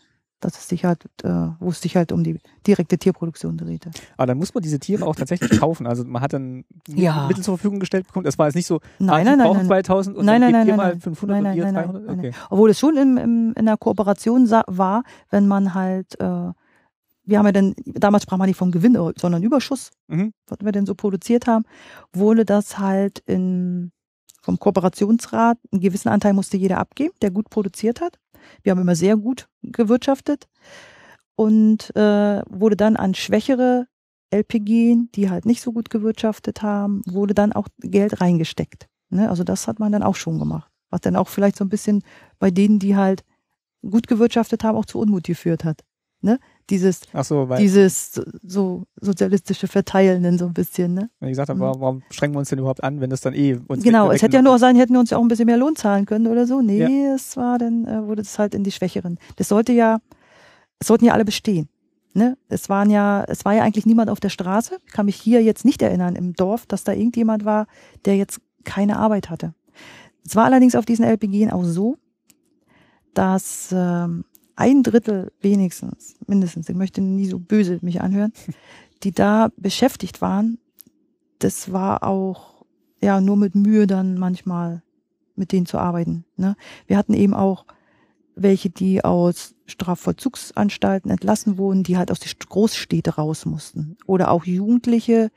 [0.40, 1.28] dass es sich halt, äh,
[1.60, 3.90] wo es sich halt um die direkte Tierproduktion drehte.
[4.18, 5.86] Aber dann muss man diese Tiere auch tatsächlich kaufen.
[5.86, 7.26] Also man hat dann Ja.
[7.26, 8.24] Mittel zur Verfügung gestellt bekommen.
[8.26, 9.66] Das war jetzt nicht so, ah, Nein, die nein, nein, brauchen nein.
[9.66, 11.00] 2000 und Nein, dann nein, nein, mal nein.
[11.00, 12.06] 500 Nein, und ihr nein, nein, 300.
[12.06, 12.30] nein, okay.
[12.50, 16.50] Obwohl es schon im, im, in der Kooperation war, wenn man halt, äh,
[17.26, 20.32] wir haben ja dann, damals sprach man nicht vom Gewinn, sondern Überschuss, Mhm.
[20.46, 21.64] was wir denn so produziert haben,
[22.12, 23.92] wurde das halt in,
[24.42, 28.18] vom Kooperationsrat, einen gewissen Anteil musste jeder abgeben, der gut produziert hat.
[28.62, 30.46] Wir haben immer sehr gut gewirtschaftet
[31.34, 33.86] und äh, wurde dann an schwächere
[34.30, 38.88] LPG, die halt nicht so gut gewirtschaftet haben, wurde dann auch Geld reingesteckt.
[39.10, 39.28] Ne?
[39.28, 40.70] Also das hat man dann auch schon gemacht.
[40.90, 42.02] Was dann auch vielleicht so ein bisschen
[42.38, 43.24] bei denen, die halt
[43.88, 45.82] gut gewirtschaftet haben, auch zu Unmut geführt hat.
[46.22, 46.38] Ne?
[46.68, 50.94] Dieses, so, dieses so sozialistische Verteilen so ein bisschen.
[50.94, 51.10] Ne?
[51.20, 51.80] wenn ich gesagt habe, Mhm.
[51.80, 54.36] warum, strengen wir uns denn überhaupt an, wenn das dann eh uns Genau, es hätte
[54.36, 56.26] ja nur auch sein, hätten wir uns ja auch ein bisschen mehr Lohn zahlen können
[56.26, 56.60] oder so.
[56.60, 57.14] Nee, Ja.
[57.14, 59.18] es war dann, äh, wurde es halt in die Schwächeren.
[59.36, 59.98] Das sollte ja,
[60.80, 61.68] es sollten ja alle bestehen.
[62.14, 62.36] Ne?
[62.48, 64.78] Es waren ja, es war ja eigentlich niemand auf der Straße.
[64.86, 67.66] Ich kann mich hier jetzt nicht erinnern im Dorf, dass da irgendjemand war,
[68.06, 69.54] der jetzt keine Arbeit hatte.
[70.26, 71.96] Es war allerdings auf diesen LPG auch so,
[73.14, 74.24] dass ähm,
[74.56, 78.32] ein Drittel wenigstens, mindestens, ich möchte nie so böse mich anhören,
[79.02, 80.58] die da beschäftigt waren,
[81.38, 82.64] das war auch
[83.00, 84.82] ja nur mit Mühe dann manchmal
[85.34, 86.24] mit denen zu arbeiten.
[86.36, 86.56] Ne?
[86.86, 87.66] Wir hatten eben auch
[88.34, 93.96] welche, die aus Strafvollzugsanstalten entlassen wurden, die halt aus den Großstädte raus mussten.
[94.06, 95.30] Oder auch Jugendliche,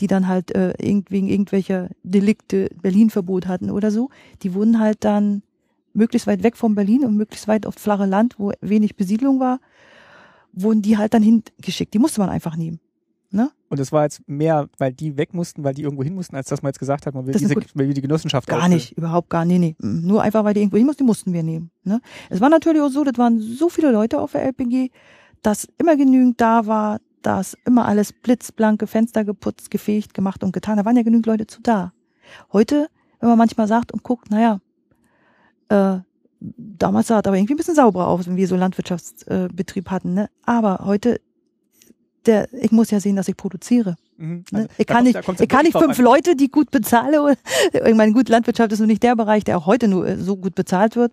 [0.00, 0.74] die dann halt äh,
[1.08, 4.10] wegen irgendwelcher Delikte Berlin-Verbot hatten oder so,
[4.42, 5.42] die wurden halt dann
[5.92, 9.60] möglichst weit weg von Berlin und möglichst weit auf flache Land, wo wenig Besiedlung war,
[10.52, 11.94] wurden die halt dann hingeschickt.
[11.94, 12.80] Die musste man einfach nehmen.
[13.70, 16.48] Und es war jetzt mehr, weil die weg mussten, weil die irgendwo hin mussten, als
[16.48, 18.74] dass man jetzt gesagt hat, man will, diese, man will die Genossenschaft Gar auflösen.
[18.74, 19.60] nicht, überhaupt gar nicht.
[19.60, 19.76] Nee.
[19.78, 21.70] Mm, Nur einfach, weil die irgendwo hin mussten, die mussten wir nehmen.
[21.84, 22.00] Ne?
[22.30, 24.90] Es war natürlich auch so, das waren so viele Leute auf der LPG,
[25.42, 30.76] dass immer genügend da war, dass immer alles blitzblanke Fenster geputzt, gefegt, gemacht und getan.
[30.78, 31.92] Da waren ja genügend Leute zu da.
[32.52, 32.88] Heute,
[33.20, 34.58] wenn man manchmal sagt und guckt, naja,
[35.70, 36.00] äh,
[36.40, 40.14] damals sah es aber irgendwie ein bisschen sauberer aus, wenn wir so Landwirtschaftsbetrieb hatten.
[40.14, 40.30] Ne?
[40.44, 41.20] Aber heute,
[42.26, 43.96] der, ich muss ja sehen, dass ich produziere.
[44.16, 44.44] Mhm.
[44.50, 44.58] Ne?
[44.58, 46.04] Also, ich da kann nicht, ich kann nicht fünf an.
[46.04, 47.36] Leute, die gut bezahle.
[47.72, 50.36] Ich meine, gut, Landwirtschaft ist nur nicht der Bereich, der auch heute nur äh, so
[50.36, 51.12] gut bezahlt wird.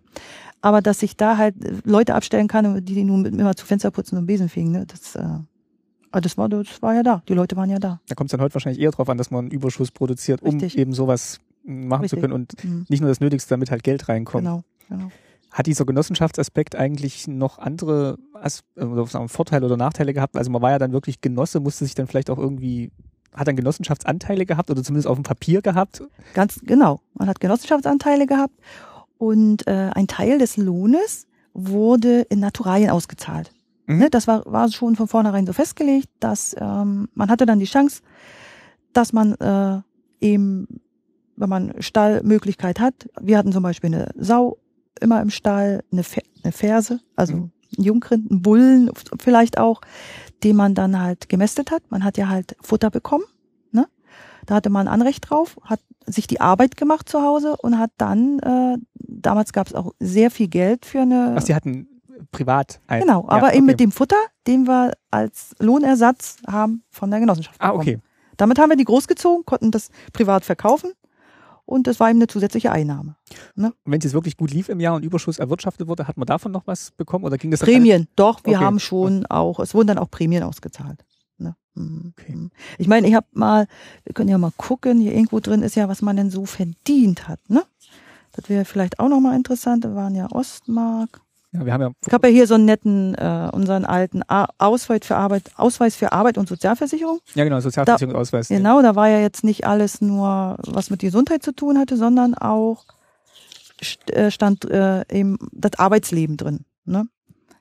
[0.62, 3.66] Aber dass ich da halt äh, Leute abstellen kann, die, die nur mit immer zu
[3.66, 5.24] Fenster putzen und Besen fegen, ne, das, äh,
[6.12, 7.22] aber das war, das war ja da.
[7.28, 8.00] Die Leute waren ja da.
[8.08, 10.52] Da kommt es dann heute wahrscheinlich eher drauf an, dass man einen Überschuss produziert, um
[10.52, 10.78] Richtig.
[10.78, 12.18] eben sowas machen Richtig.
[12.18, 12.86] zu können und Mhm.
[12.90, 14.44] nicht nur das Nötigste, damit halt Geld reinkommt.
[14.46, 15.12] Genau, genau.
[15.52, 20.38] Hat dieser Genossenschaftsaspekt eigentlich noch andere As äh, wir, Vorteile oder Nachteile gehabt?
[20.38, 22.92] Also man war ja dann wirklich Genosse, musste sich dann vielleicht auch irgendwie,
[23.34, 26.04] hat dann Genossenschaftsanteile gehabt oder zumindest auf dem Papier gehabt?
[26.34, 27.00] Ganz genau.
[27.14, 28.54] Man hat Genossenschaftsanteile gehabt
[29.18, 33.52] und äh, ein Teil des Lohnes wurde in Naturalien ausgezahlt.
[33.88, 33.98] Mhm.
[33.98, 37.66] Ne, das war, war schon von vornherein so festgelegt, dass ähm, man hatte dann die
[37.66, 38.02] Chance,
[38.94, 39.82] dass man äh,
[40.20, 40.68] eben,
[41.38, 44.58] wenn man Stallmöglichkeit hat, wir hatten zum Beispiel eine Sau
[45.00, 47.52] immer im Stall, eine, Fe eine Ferse, also Mhm.
[47.78, 49.82] einen Jungrind, einen Bullen vielleicht auch,
[50.44, 51.84] den man dann halt gemästet hat.
[51.90, 53.26] Man hat ja halt Futter bekommen.
[53.72, 53.88] Ne?
[54.46, 58.40] Da hatte man Anrecht drauf, hat sich die Arbeit gemacht zu Hause und hat dann,
[58.40, 61.88] äh, damals gab es auch sehr viel Geld für eine Ach, die hatten
[62.32, 63.02] privat ein.
[63.02, 63.72] Genau, Ja, aber eben okay.
[63.74, 64.16] mit dem Futter,
[64.48, 67.58] den wir als Lohnersatz haben von der Genossenschaft.
[67.60, 67.82] Ah, bekommen.
[67.82, 68.00] okay.
[68.38, 70.92] Damit haben wir die großgezogen, konnten das privat verkaufen
[71.68, 73.18] und das war eben eine zusätzliche Einnahme.
[73.56, 76.26] Und wenn es jetzt wirklich gut lief im Jahr und Überschuss erwirtschaftet wurde, hat man
[76.26, 78.64] davon noch was bekommen oder ging das Prämien, doch, wir Okay.
[78.66, 81.04] haben schon auch, es wurden dann auch Prämien ausgezahlt.
[81.38, 81.56] Ne?
[81.76, 82.14] Mhm.
[82.18, 82.36] Okay.
[82.36, 82.52] Mhm.
[82.78, 83.68] Ich meine, ich habe mal,
[84.06, 87.28] wir können ja mal gucken, hier irgendwo drin ist ja, was man denn so verdient
[87.28, 87.40] hat.
[87.50, 87.64] Ne?
[88.32, 91.22] Das wäre vielleicht auch nochmal interessant, da waren ja Ostmark.
[91.58, 94.48] Ja, wir haben ja Ich habe ja hier so einen netten, äh, unseren alten A
[94.58, 97.20] Ausweis für Arbeit, Ausweis für Arbeit und Sozialversicherung.
[97.34, 98.50] ja genau Sozialversicherungsausweis.
[98.50, 102.36] Genau, da war ja jetzt nicht alles nur, was mit Gesundheit zu tun hatte, sondern
[102.36, 102.86] auch
[104.12, 106.66] äh, stand äh, eben das Arbeitsleben drin.
[106.86, 107.08] Ne?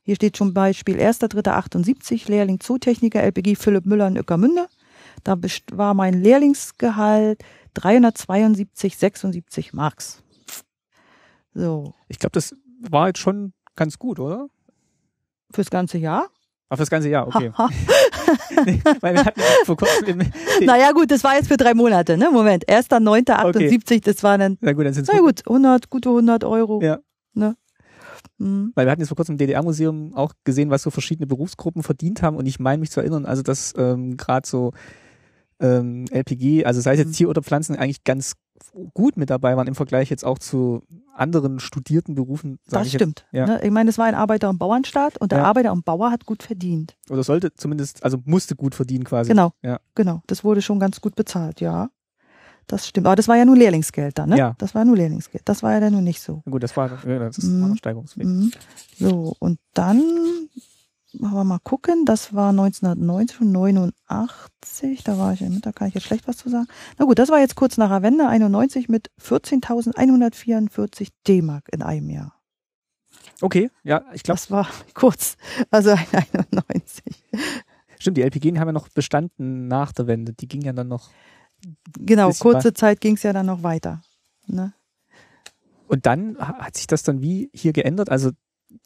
[0.02, 4.66] Hier steht zum Beispiel 1.3.78, Lehrling Zootechniker, LPG Philipp Müller in Ueckermünde.
[5.24, 5.36] Da
[5.72, 7.42] war mein Lehrlingsgehalt
[7.76, 10.22] 372,76 Marks.
[11.54, 14.48] So, Ich glaube, das war jetzt schon ganz gut, oder?
[15.50, 16.28] fürs ganze Jahr.
[16.68, 17.52] Auf das ganze Jahr, okay.
[17.56, 17.68] Haha.
[19.00, 20.18] Weil wir hatten vor kurzem
[20.64, 22.30] naja gut, das war jetzt für drei Monate, ne?
[22.32, 26.82] Moment, 1.9.78, das war dann, na gut, dann sind na gut, 100, gute 100 Euro.
[26.82, 26.98] Ja.
[27.34, 27.56] Ne?
[28.38, 28.72] Mhm.
[28.74, 32.22] Weil wir hatten jetzt vor kurzem im DDR-Museum auch gesehen, was so verschiedene Berufsgruppen verdient
[32.22, 32.36] haben.
[32.36, 34.72] Und ich meine mich zu erinnern, also dass ähm, gerade so
[35.60, 37.12] ähm, LPG, also sei es jetzt Mhm.
[37.12, 38.32] Tier oder Pflanzen, eigentlich ganz
[38.94, 40.82] gut mit dabei waren im Vergleich jetzt auch zu
[41.14, 42.58] anderen studierten Berufen.
[42.68, 43.00] Das ich jetzt.
[43.00, 43.26] stimmt.
[43.32, 43.46] ja.
[43.46, 43.60] Ne?
[43.62, 45.44] Ich meine, es war ein Arbeiter- und Bauernstaat und der Ja.
[45.44, 46.96] Arbeiter und Bauer hat gut verdient.
[47.10, 49.28] Oder sollte zumindest, also musste gut verdienen quasi.
[49.30, 49.52] Genau.
[49.62, 49.80] Ja.
[49.94, 50.22] Genau.
[50.26, 51.88] Das wurde schon ganz gut bezahlt, ja.
[52.68, 53.06] Das stimmt.
[53.06, 54.38] Aber das war ja nur Lehrlingsgeld dann, ne?
[54.38, 54.54] Ja.
[54.58, 55.42] Das war nur Lehrlingsgeld.
[55.48, 56.42] Das war ja dann nur nicht so.
[56.44, 57.62] Na Gut, das war, das ist Mhm.
[57.64, 58.26] auch noch steigerungsfähig.
[58.26, 58.50] Mhm.
[58.98, 60.02] So, und dann
[61.20, 62.04] machen wir mal gucken.
[62.04, 65.04] Das war 1990 und 89.
[65.04, 66.66] Da war ich ja mit, da kann ich jetzt schlecht was zu sagen.
[66.98, 72.10] Na gut, das war jetzt kurz nach der Wende, 91 mit 14.144 D-Mark in einem
[72.10, 72.34] Jahr.
[73.40, 75.36] Okay, ja, ich glaube, Das war kurz,
[75.70, 77.04] also 91.
[77.98, 80.32] Stimmt, die LPG haben ja noch bestanden nach der Wende.
[80.32, 81.10] Die ging ja dann noch.
[81.98, 84.02] Genau, kurze Zeit ging es ja dann noch weiter.
[84.46, 84.72] Ne?
[85.88, 88.10] Und dann ha- hat sich das dann wie hier geändert.
[88.10, 88.30] Also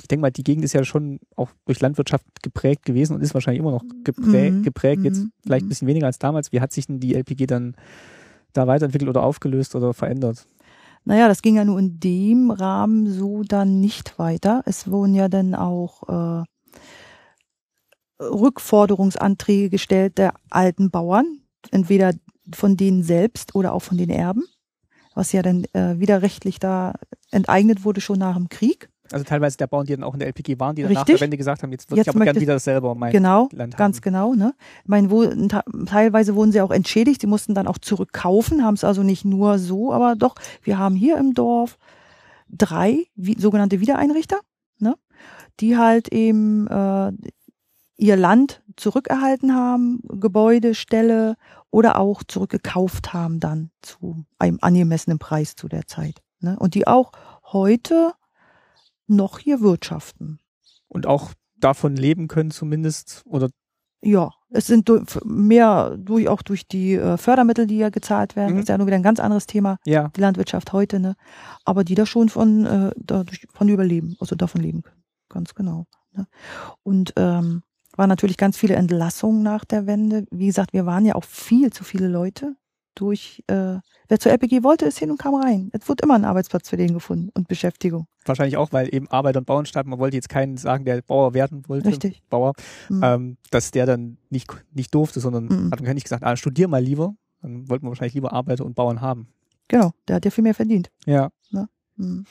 [0.00, 3.34] ich denke mal, die Gegend ist ja schon auch durch Landwirtschaft geprägt gewesen und ist
[3.34, 5.04] wahrscheinlich immer noch geprä Mhm, geprägt.
[5.04, 5.68] Jetzt mhm, vielleicht ein mhm.
[5.70, 6.52] bisschen weniger als damals.
[6.52, 7.74] Wie hat sich denn die LPG dann
[8.52, 10.46] da weiterentwickelt oder aufgelöst oder verändert?
[11.04, 14.62] Naja, das ging ja nur in dem Rahmen so dann nicht weiter.
[14.66, 16.44] Es wurden ja dann auch äh,
[18.22, 22.12] Rückforderungsanträge gestellt der alten Bauern, entweder
[22.54, 24.44] von denen selbst oder auch von den Erben,
[25.14, 26.94] was ja dann äh, widerrechtlich da
[27.30, 28.89] enteignet wurde schon nach dem Krieg.
[29.12, 31.20] Also teilweise der Bauern, die dann auch in der LPG waren, die dann nach der
[31.20, 33.78] Wende gesagt haben, jetzt würde ich aber gern möchte- wieder selber mein genau, Land haben.
[33.78, 34.34] ganz genau.
[34.34, 34.54] Ne?
[34.82, 35.24] Ich meine, wo,
[35.86, 39.58] teilweise wurden sie auch entschädigt, sie mussten dann auch zurückkaufen, haben es also nicht nur
[39.58, 41.76] so, aber doch, wir haben hier im Dorf
[42.48, 44.38] drei wie, sogenannte Wiedereinrichter,
[44.78, 44.94] ne?
[45.60, 47.12] die halt eben äh,
[47.96, 51.36] ihr Land zurückerhalten haben, Gebäude, Ställe
[51.70, 56.22] oder auch zurückgekauft haben dann zu einem angemessenen Preis zu der Zeit.
[56.40, 56.56] Ne?
[56.58, 57.12] Und die auch
[57.52, 58.12] heute
[59.10, 60.38] noch hier wirtschaften.
[60.88, 63.50] Und auch davon leben können zumindest oder
[64.02, 64.90] Ja, es sind
[65.24, 68.52] mehr durch auch durch die äh, Fördermittel, die ja gezahlt werden.
[68.52, 68.56] Mhm.
[68.56, 71.16] Das ist ja nur wieder ein ganz anderes Thema, ja, die Landwirtschaft heute, ne?
[71.64, 75.02] Aber die da schon von äh, dadurch von überleben, also davon leben können.
[75.28, 75.86] Ganz genau.
[76.12, 76.26] Ne?
[76.82, 77.62] Und ähm,
[77.96, 80.24] waren natürlich ganz viele Entlassungen nach der Wende.
[80.30, 82.56] Wie gesagt, wir waren ja auch viel zu viele Leute.
[82.96, 85.70] Durch äh, wer zur LPG wollte, ist hin und kam rein.
[85.72, 88.06] Es wurde immer ein Arbeitsplatz für den gefunden und Beschäftigung.
[88.26, 91.62] wahrscheinlich auch, weil eben Arbeiter- und Bauernstaat, man wollte jetzt keinen sagen, der Bauer werden
[91.68, 92.22] wollte, Richtig.
[92.28, 92.52] Bauer,
[92.88, 93.00] Mhm.
[93.02, 95.70] ähm, dass der dann nicht, nicht durfte, sondern Mhm.
[95.72, 97.14] hat man nicht gesagt, ah, studier mal lieber.
[97.42, 99.28] Dann wollten wir wahrscheinlich lieber Arbeiter und Bauern haben.
[99.68, 100.90] Genau, der hat ja viel mehr verdient.
[101.06, 101.30] Ja.
[101.96, 102.24] Mhm.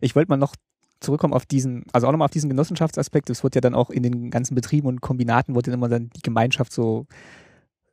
[0.00, 0.54] Ich wollte mal noch
[1.00, 3.28] zurückkommen auf diesen, also auch nochmal auf diesen Genossenschaftsaspekt.
[3.28, 6.22] Es wird ja dann auch in den ganzen Betrieben und Kombinaten wurde immer dann die
[6.22, 7.06] Gemeinschaft so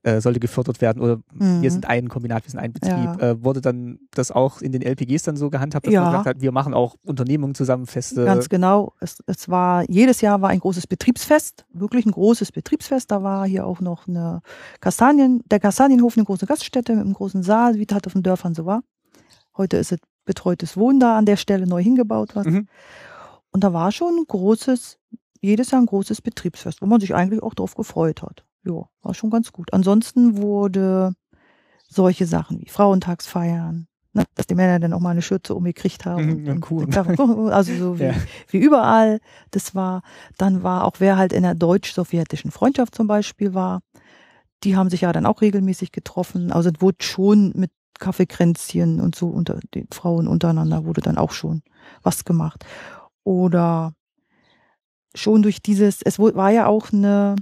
[0.03, 1.61] äh, sollte gefördert werden oder Mhm.
[1.61, 2.91] wir sind ein Kombinat, wir sind ein Betrieb.
[2.91, 3.17] Ja.
[3.19, 6.01] Äh, wurde dann das auch in den LPGs dann so gehandhabt, dass Ja.
[6.01, 8.25] man gesagt hat, wir machen auch Unternehmungen zusammen feste.
[8.25, 8.93] Ganz genau.
[8.99, 13.11] Es, es war, jedes Jahr war ein großes Betriebsfest, wirklich ein großes Betriebsfest.
[13.11, 14.41] Da war hier auch noch eine
[14.81, 18.23] Kastanien, der Kastanienhof, eine große Gaststätte mit einem großen Saal, wie das halt auf den
[18.23, 18.81] Dörfern so war.
[19.57, 22.45] Heute ist es betreutes Wohnen da an der Stelle neu hingebaut was.
[22.47, 22.67] Mhm.
[23.51, 24.97] Und da war schon ein großes,
[25.41, 28.43] jedes Jahr ein großes Betriebsfest, wo man sich eigentlich auch drauf gefreut hat.
[28.65, 29.73] Ja, war schon ganz gut.
[29.73, 31.13] Ansonsten wurde
[31.89, 36.43] solche Sachen wie Frauentagsfeiern, ne, dass die Männer dann auch mal eine Schürze umgekriegt haben.
[36.43, 36.91] Mhm, und Kuchen.
[37.51, 38.15] Also so wie, Ja.
[38.49, 39.19] wie überall.
[39.51, 40.01] Das war,
[40.37, 43.81] dann war auch wer halt in der deutsch-sowjetischen Freundschaft zum Beispiel war,
[44.63, 46.51] die haben sich ja dann auch regelmäßig getroffen.
[46.51, 51.31] Also es wurde schon mit Kaffeekränzchen und so unter den Frauen untereinander wurde dann auch
[51.31, 51.61] schon
[52.01, 52.65] was gemacht.
[53.23, 53.93] Oder
[55.15, 57.35] schon durch dieses, es war ja auch eine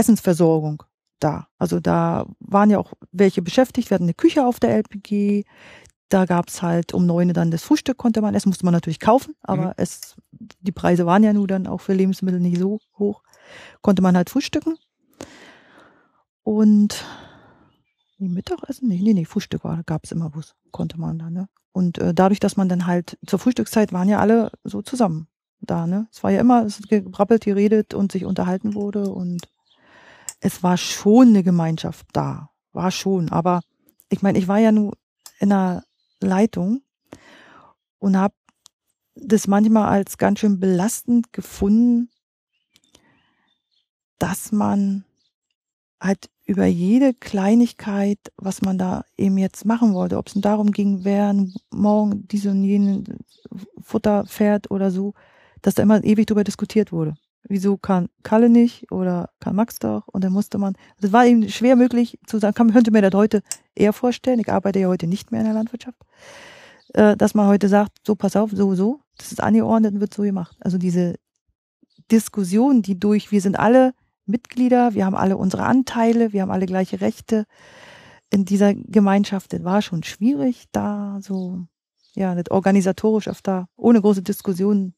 [0.00, 0.82] Essensversorgung
[1.20, 1.46] da.
[1.58, 5.44] Also da waren ja auch welche beschäftigt, wir hatten eine Küche auf der LPG,
[6.08, 8.98] da gab's halt um neun Uhr dann das Frühstück konnte man essen, musste man natürlich
[9.00, 9.74] kaufen, aber Mhm.
[9.76, 10.16] es,
[10.60, 13.22] die Preise waren ja nun dann auch für Lebensmittel nicht so hoch,
[13.82, 14.76] konnte man halt frühstücken.
[16.42, 17.04] Und
[18.18, 18.88] nee, Mittagessen?
[18.88, 21.48] Nee, nee, nee, Frühstück war, gab's immer was, konnte man da, ne?
[21.72, 25.28] Und äh, dadurch, dass man dann halt zur Frühstückszeit waren ja alle so zusammen
[25.60, 26.08] da, ne?
[26.10, 29.42] Es war ja immer, es gebrabbelt, geredet und sich unterhalten wurde und
[30.40, 32.50] es war schon eine Gemeinschaft da.
[32.72, 33.30] War schon.
[33.30, 33.60] Aber
[34.08, 34.96] ich meine, ich war ja nur
[35.38, 35.84] in einer
[36.20, 36.82] Leitung
[37.98, 38.34] und habe
[39.14, 42.10] das manchmal als ganz schön belastend gefunden,
[44.18, 45.04] dass man
[46.00, 51.04] halt über jede Kleinigkeit, was man da eben jetzt machen wollte, ob es darum ging,
[51.04, 51.34] wer
[51.70, 53.04] morgen diese und jene
[53.80, 55.14] Futter fährt oder so,
[55.62, 57.14] dass da immer ewig drüber diskutiert wurde.
[57.48, 60.06] Wieso kann Kalle nicht oder kann Max doch?
[60.08, 63.14] Und dann musste man, das war eben schwer möglich zu sagen, kann, könnte mir das
[63.14, 63.42] heute
[63.74, 64.40] eher vorstellen.
[64.40, 65.98] Ich arbeite ja heute nicht mehr in der Landwirtschaft,
[66.94, 70.14] äh, dass man heute sagt, so pass auf, so, so, das ist angeordnet und wird
[70.14, 70.56] so gemacht.
[70.60, 71.14] Also diese
[72.10, 73.94] Diskussion, die durch, wir sind alle
[74.26, 77.46] Mitglieder, wir haben alle unsere Anteile, wir haben alle gleiche Rechte
[78.30, 81.66] in dieser Gemeinschaft, das war schon schwierig, da so,
[82.14, 84.94] ja, nicht organisatorisch öfter, ohne große Diskussionen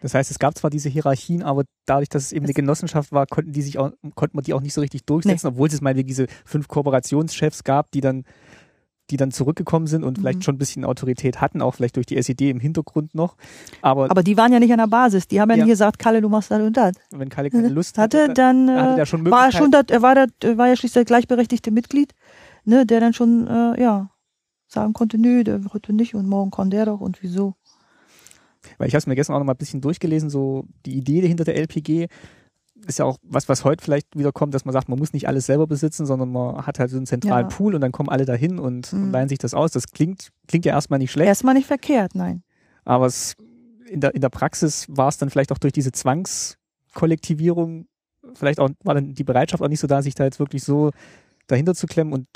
[0.00, 3.26] Das heißt, es gab zwar diese Hierarchien, aber dadurch, dass es eben eine Genossenschaft war,
[3.26, 6.08] konnten die sich auch, konnte man die auch nicht so richtig durchsetzen, obwohl es meinetwegen
[6.08, 8.24] diese fünf Kooperationschefs gab, die dann,
[9.10, 10.22] die dann zurückgekommen sind und Mhm.
[10.22, 13.36] vielleicht schon ein bisschen Autorität hatten, auch vielleicht durch die SED im Hintergrund noch.
[13.82, 15.26] Aber, Aber die waren ja nicht an der Basis.
[15.28, 15.64] Die haben ja, Ja.
[15.64, 16.92] nicht gesagt, Kalle, du machst das und das.
[17.10, 20.02] wenn Kalle keine Lust hatte, hatte, dann hatte äh, schon war er schon dat, er
[20.02, 22.14] war dat, er war ja schließlich der gleichberechtigte Mitglied,
[22.64, 24.10] ne, der dann schon äh, ja
[24.66, 27.54] sagen konnte, nö, der heute nicht und morgen kann der doch und wieso.
[28.78, 31.26] Weil ich habe es mir gestern auch noch mal ein bisschen durchgelesen, so die Idee
[31.26, 32.06] hinter der LPG
[32.86, 35.26] ist ja auch was, was heute vielleicht wieder kommt, dass man sagt, man muss nicht
[35.26, 37.56] alles selber besitzen, sondern man hat halt so einen zentralen Ja.
[37.56, 39.10] Pool und dann kommen alle dahin und, und Mhm.
[39.10, 39.72] leihen sich das aus.
[39.72, 42.42] Das klingt, klingt ja erstmal nicht schlecht, Erstmal nicht verkehrt, nein.
[42.84, 43.34] aber es,
[43.90, 47.86] in, der, in der Praxis war es dann vielleicht auch durch diese Zwangskollektivierung,
[48.34, 50.90] vielleicht auch war dann die Bereitschaft auch nicht so da, sich da jetzt wirklich so
[51.46, 52.26] dahinter zu klemmen und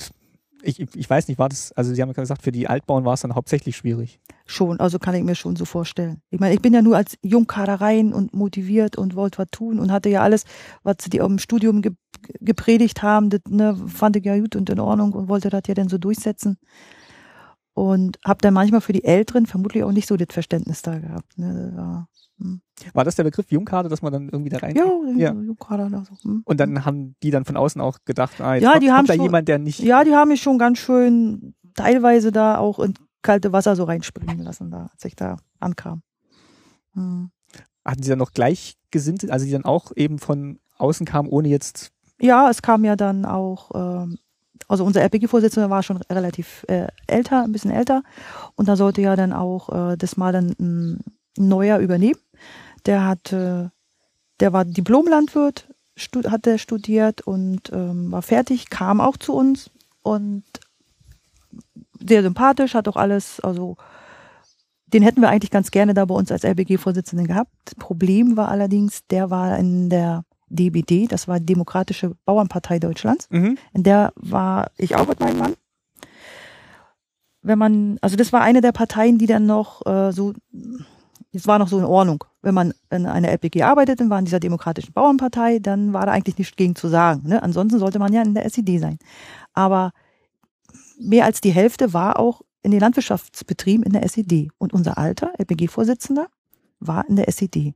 [0.62, 3.20] ich, ich weiß nicht, war das, also Sie haben gesagt, für die Altbauern war es
[3.20, 4.20] dann hauptsächlich schwierig.
[4.46, 6.22] Schon, also kann ich mir schon so vorstellen.
[6.30, 9.78] Ich meine, ich bin ja nur als Jungkader rein und motiviert und wollte was tun
[9.78, 10.44] und hatte ja alles,
[10.82, 11.92] was die im Studium ge
[12.40, 15.74] gepredigt haben, das ne, fand ich ja gut und in Ordnung und wollte das ja
[15.74, 16.56] dann so durchsetzen.
[17.74, 21.38] Und habe dann manchmal für die Älteren vermutlich auch nicht so das Verständnis da gehabt.
[21.38, 21.72] Ne?
[21.74, 22.06] Ja,
[22.92, 24.76] War das der Begriff Jungkader, dass man dann irgendwie da rein?
[24.76, 24.84] ja,
[25.16, 25.32] Ja.
[25.32, 26.14] Jungkader da so.
[26.22, 26.42] hm.
[26.44, 28.96] Und dann haben die dann von außen auch gedacht, ah, jetzt Ja, kommt, die haben
[28.98, 29.78] kommt da schon- jemand, der nicht.
[29.80, 34.40] Ja, die haben mich schon ganz schön teilweise da auch in kalte Wasser so reinspringen
[34.40, 36.02] lassen, da, als ich da ankam.
[36.94, 37.30] Hm.
[37.84, 41.90] Hatten sie dann noch Gleichgesinnte, also die dann auch eben von außen kamen, ohne jetzt.
[42.20, 44.18] Ja, es kam ja dann auch, ähm,
[44.72, 48.02] also unser RPG-Vorsitzender war schon relativ äh, älter, ein bisschen älter.
[48.56, 51.04] Und da sollte ja dann auch äh, das mal dann ein
[51.36, 52.18] neuer übernehmen.
[52.86, 53.68] Der hat, äh,
[54.40, 55.68] der war Diplomlandwirt,
[56.26, 59.70] hat der studiert und ähm, war fertig, kam auch zu uns
[60.02, 60.44] und
[62.00, 63.76] sehr sympathisch, hat auch alles, also
[64.86, 67.78] den hätten wir eigentlich ganz gerne da bei uns als RBG-Vorsitzenden gehabt.
[67.78, 73.28] Problem war allerdings, der war in der DBD, das war die Demokratische Bauernpartei Deutschlands.
[73.30, 73.58] Mhm.
[73.72, 75.54] In der war ich auch mit meinem Mann.
[77.42, 80.32] Wenn man, also das war eine der Parteien, die dann noch äh, so,
[81.32, 82.24] es war noch so in Ordnung.
[82.42, 86.12] Wenn man in einer LPG arbeitet und war in dieser Demokratischen Bauernpartei, dann war da
[86.12, 87.28] eigentlich nichts gegen zu sagen.
[87.28, 87.42] Ne?
[87.42, 88.98] Ansonsten sollte man ja in der SED sein.
[89.54, 89.92] Aber
[91.00, 94.50] mehr als die Hälfte war auch in den Landwirtschaftsbetrieben in der SED.
[94.58, 96.28] Und unser alter LPG-Vorsitzender
[96.78, 97.74] war in der SED.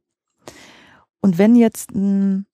[1.21, 2.47] Und wenn jetzt ein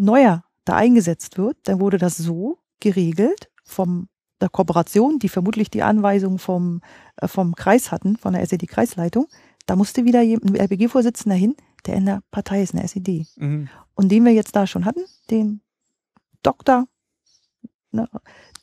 [0.00, 4.08] neuer da eingesetzt wird, dann wurde das so geregelt vom
[4.40, 6.80] der Kooperation, die vermutlich die Anweisung vom,
[7.16, 9.26] äh, vom Kreis hatten, von der SED-Kreisleitung,
[9.66, 11.54] da musste wieder ein LPG-Vorsitzender hin,
[11.86, 13.26] der in der Partei ist, in der SED.
[13.36, 13.68] Mhm.
[13.94, 15.60] Und den wir jetzt da schon hatten, den
[16.42, 16.86] Doktor,
[17.92, 18.08] ne,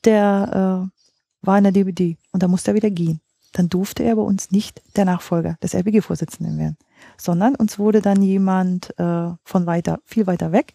[0.03, 3.21] der äh, war in der DBD und da musste er wieder gehen.
[3.53, 6.77] Dann durfte er bei uns nicht der Nachfolger des LPG-Vorsitzenden werden,
[7.17, 10.73] sondern uns wurde dann jemand äh, von weiter, viel weiter weg,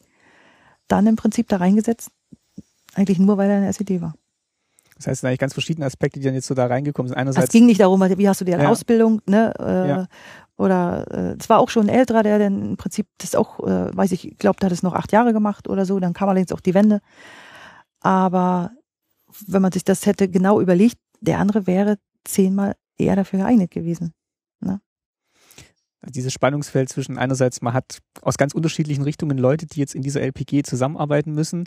[0.89, 2.11] dann im Prinzip da reingesetzt,
[2.95, 4.15] eigentlich nur, weil er in der SED war.
[4.97, 7.17] Das heißt, es sind eigentlich ganz verschiedene Aspekte, die dann jetzt so da reingekommen sind.
[7.17, 8.69] Es Einerseits, ging nicht darum, wie hast du die Ja.
[8.69, 9.53] Ausbildung, ne?
[9.59, 10.07] Äh, Ja.
[10.59, 13.97] Oder äh, es war auch schon ein älterer, der dann im Prinzip das auch, äh,
[13.97, 16.61] weiß ich, glaubt, hat es noch acht Jahre gemacht oder so, dann kam allerdings auch
[16.61, 17.01] die Wende.
[18.01, 18.71] Aber
[19.47, 24.13] wenn man sich das hätte genau überlegt, der andere wäre zehnmal eher dafür geeignet gewesen.
[26.09, 30.21] Dieses Spannungsfeld zwischen einerseits, man hat aus ganz unterschiedlichen Richtungen Leute, die jetzt in dieser
[30.21, 31.65] LPG zusammenarbeiten müssen,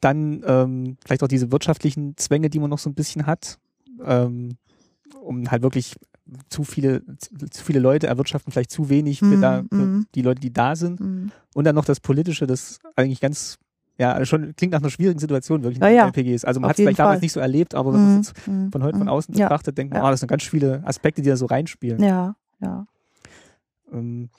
[0.00, 3.58] dann ähm, vielleicht auch diese wirtschaftlichen Zwänge, die man noch so ein bisschen hat,
[4.04, 4.56] ähm,
[5.22, 5.94] um halt wirklich
[6.48, 7.02] zu viele,
[7.50, 10.06] zu viele Leute erwirtschaften vielleicht zu wenig für, Mhm, da, für mhm.
[10.14, 11.00] die Leute, die da sind.
[11.00, 11.30] Mhm.
[11.54, 13.58] Und dann noch das Politische, das eigentlich ganz,
[13.98, 16.06] ja, schon klingt nach einer schwierigen Situation wirklich Ja, in ja.
[16.06, 16.46] LPG ist.
[16.46, 17.24] Also man hat es vielleicht jeden damals Fall.
[17.24, 19.12] nicht so erlebt, aber wenn man Mhm, es jetzt mhm, von heute von mhm.
[19.12, 20.08] außen betrachtet, denkt man, Ja.
[20.08, 22.02] ah, das sind ganz viele Aspekte, die da so reinspielen.
[22.02, 22.86] Ja, ja.
[23.92, 24.30] Ähm,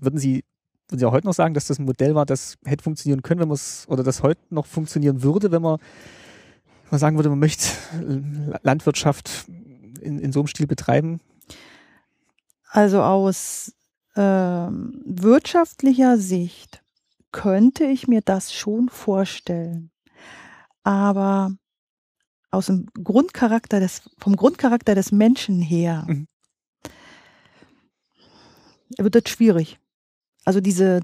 [0.00, 0.44] würden Sie,
[0.88, 3.40] würden Sie auch heute noch sagen, dass das ein Modell war, das hätte funktionieren können,
[3.40, 7.30] wenn man es, oder das heute noch funktionieren würde, wenn man, wenn man sagen würde,
[7.30, 7.68] man möchte
[8.62, 9.46] Landwirtschaft
[10.00, 11.20] in, in so einem Stil betreiben?
[12.70, 13.72] Also aus
[14.16, 16.82] ähm, wirtschaftlicher Sicht
[17.32, 19.90] könnte ich mir das schon vorstellen.
[20.82, 21.52] Aber
[22.50, 26.28] aus dem Grundcharakter des, vom Grundcharakter des Menschen her Mhm.
[29.04, 29.78] Wird das schwierig.
[30.44, 31.00] Also diese,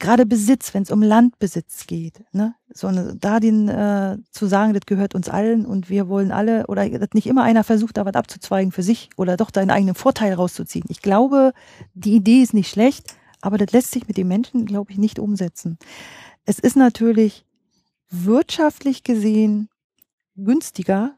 [0.00, 4.74] gerade Besitz, wenn es um Landbesitz geht, ne, so eine, da den äh, zu sagen,
[4.74, 8.04] das gehört uns allen und wir wollen alle, oder dass nicht immer einer versucht, da
[8.04, 10.86] was abzuzweigen für sich oder doch seinen eigenen Vorteil rauszuziehen.
[10.88, 11.52] Ich glaube,
[11.94, 15.18] die Idee ist nicht schlecht, aber das lässt sich mit den Menschen, glaube ich, nicht
[15.18, 15.78] umsetzen.
[16.44, 17.44] Es ist natürlich
[18.10, 19.68] wirtschaftlich gesehen
[20.36, 21.12] günstiger,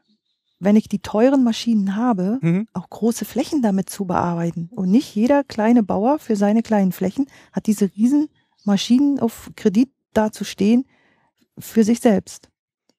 [0.63, 2.67] wenn ich die teuren Maschinen habe, Mhm.
[2.73, 4.69] auch große Flächen damit zu bearbeiten.
[4.71, 8.29] Und nicht jeder kleine Bauer für seine kleinen Flächen hat diese riesen
[8.63, 10.85] Maschinen auf Kredit da zu stehen
[11.59, 12.49] für sich selbst.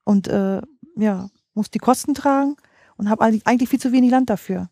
[0.04, 0.60] Und äh,
[0.96, 2.56] ja, muss die Kosten tragen
[2.96, 4.68] und habe eigentlich viel zu wenig Land dafür.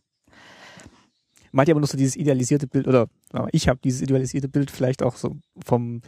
[1.57, 3.09] Hat ja aber noch so dieses idealisierte Bild, oder
[3.53, 6.01] ich habe dieses idealisierte Bild vielleicht auch so vom,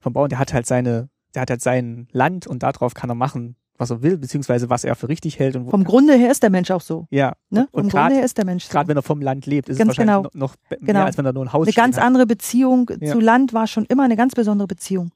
[0.00, 3.14] vom Bauern, der hat halt seine, der hat halt sein Land und darauf kann er
[3.14, 5.56] machen, was er will, beziehungsweise was er für richtig hält.
[5.56, 7.06] Und wo, Vom Grunde her ist der Mensch auch so.
[7.10, 7.66] ja, Ne?
[7.72, 8.70] Und Vom grad- Grunde her ist der Mensch so.
[8.72, 10.44] gerade wenn er vom Land lebt, ist Ganz es wahrscheinlich genau.
[10.46, 10.92] noch, Genau.
[10.92, 12.04] mehr, als wenn er nur ein Haus Eine ganz hat.
[12.04, 13.12] andere Beziehung Ja.
[13.12, 15.10] zu Land war schon immer eine ganz besondere Beziehung.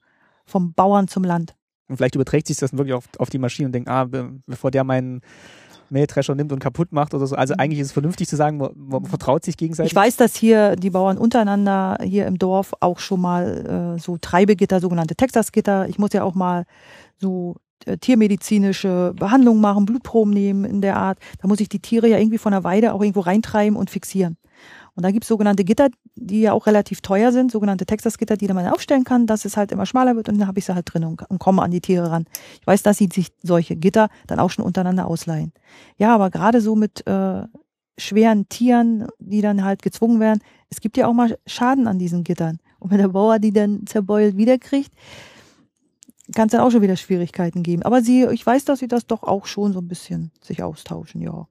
[0.47, 1.55] Vom Bauern zum Land.
[1.89, 4.71] Und vielleicht überträgt sich das wirklich auf, auf die Maschine und denkt, ah, be bevor
[4.71, 5.21] der meinen
[5.91, 7.37] Mähdrescher nimmt und kaputt macht oder so.
[7.37, 9.93] Also eigentlich ist es vernünftig zu sagen, man, vertraut sich gegenseitig.
[9.93, 14.17] Ich weiß, dass hier die Bauern untereinander hier im Dorf auch schon mal äh, so
[14.19, 15.87] Treibegitter, sogenannte Texasgitter.
[15.89, 16.65] Ich muss ja auch mal
[17.19, 17.57] so
[18.01, 21.19] tiermedizinische Behandlungen machen, Blutproben nehmen in der Art.
[21.41, 24.37] Da muss ich die Tiere ja irgendwie von der Weide auch irgendwo reintreiben und fixieren.
[24.97, 28.47] Und da gibt es sogenannte Gitter, die ja auch relativ teuer sind, sogenannte Texas-Gitter, die
[28.49, 30.93] man aufstellen kann, dass es halt immer schmaler wird und dann habe ich sie halt
[30.93, 32.27] drin und, und komme an die Tiere ran.
[32.61, 35.53] Ich weiß, dass sie sich solche Gitter dann auch schon untereinander ausleihen.
[35.99, 37.43] Ja, aber gerade so mit äh,
[37.99, 42.23] schweren Tieren, die dann halt gezwungen werden, es gibt ja auch mal Schaden an diesen
[42.23, 42.59] Gittern.
[42.79, 44.93] Und wenn der Bauer die dann zerbeult wiederkriegt,
[46.35, 47.83] kann es dann auch schon wieder Schwierigkeiten geben.
[47.83, 51.21] Aber sie, ich weiß, dass sie das doch auch schon so ein bisschen sich austauschen,
[51.21, 51.47] ja.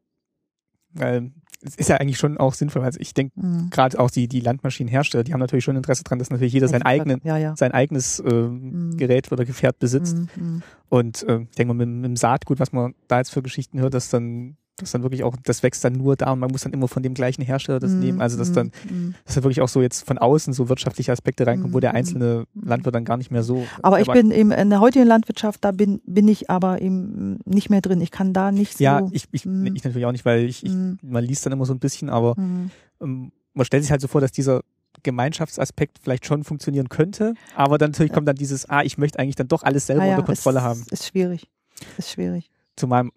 [0.93, 2.84] Weil es ist ja eigentlich schon auch sinnvoll.
[2.84, 3.69] Also ich denke, Mhm.
[3.69, 6.82] gerade auch die, die Landmaschinenhersteller, die haben natürlich schon Interesse dran, dass natürlich jeder sein,
[6.84, 7.55] eigenen, Ja, ja.
[7.55, 8.97] sein eigenes ähm, Mhm.
[8.97, 10.17] Gerät oder Gefährt besitzt.
[10.17, 10.63] Mhm, mhm.
[10.89, 13.80] Und äh, ich denke mal, mit, mit dem Saatgut, was man da jetzt für Geschichten
[13.80, 16.61] hört, dass dann, dass dann wirklich auch, das wächst dann nur da und man muss
[16.61, 18.21] dann immer von dem gleichen Hersteller das Mhm, nehmen.
[18.21, 19.15] Also dass mhm, dann, mhm.
[19.26, 21.97] dass da wirklich auch so jetzt von außen so wirtschaftliche Aspekte reinkommen, wo der Mhm,
[21.97, 23.67] einzelne Landwirt dann gar nicht mehr so.
[23.84, 27.69] Aber ich bin eben in der heutigen Landwirtschaft, da bin, bin ich aber eben nicht
[27.69, 28.01] mehr drin.
[28.01, 28.84] Ich kann da nicht so.
[28.84, 31.74] Ja, ich, ich, ich natürlich auch nicht, weil ich, ich man liest dann immer so
[31.74, 34.61] ein bisschen, aber ähm, man stellt sich halt so vor, dass dieser
[35.03, 39.36] Gemeinschaftsaspekt vielleicht schon funktionieren könnte, aber dann natürlich kommt dann dieses, ah, ich möchte eigentlich
[39.36, 40.86] dann doch alles selber Ah ja, unter Kontrolle ist, haben.
[40.91, 41.49] Ist schwierig.
[41.97, 42.49] Ist schwierig.
[42.76, 43.09] Zumal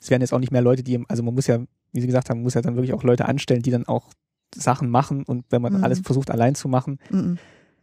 [0.00, 1.58] es werden jetzt auch nicht mehr Leute, die, also man muss ja,
[1.92, 4.10] wie Sie gesagt haben, man muss ja dann wirklich auch Leute anstellen, die dann auch
[4.54, 5.84] Sachen machen und wenn man Mhm.
[5.84, 7.38] alles versucht allein zu machen, Mhm.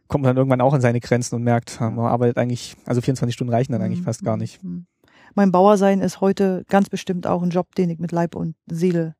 [0.08, 3.34] kommt man dann irgendwann auch an seine Grenzen und merkt, man arbeitet eigentlich, also 24
[3.34, 4.04] Stunden reichen dann eigentlich Mhm.
[4.04, 4.62] fast gar nicht.
[4.64, 4.86] Mhm.
[5.34, 9.14] Mein Bauersein ist heute ganz bestimmt auch ein Job, den ich mit Leib und Seele,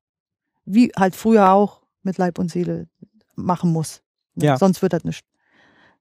[0.64, 2.88] wie halt früher auch mit Leib und Seele
[3.34, 4.03] machen muss.
[4.34, 4.47] Ne?
[4.47, 4.57] Ja.
[4.59, 5.24] Sonst wird das nicht.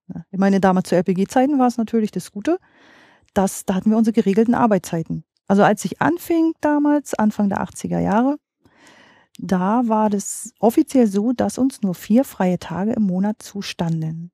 [0.07, 0.25] Ne?
[0.31, 2.59] Ich meine, damals zu LPG-Zeiten war es natürlich das Gute,
[3.33, 5.25] dass da hatten wir unsere geregelten Arbeitszeiten.
[5.47, 8.37] Also als ich anfing damals, Anfang der 80er Jahre,
[9.37, 14.31] da war das offiziell so, dass uns nur vier freie Tage im Monat zustanden.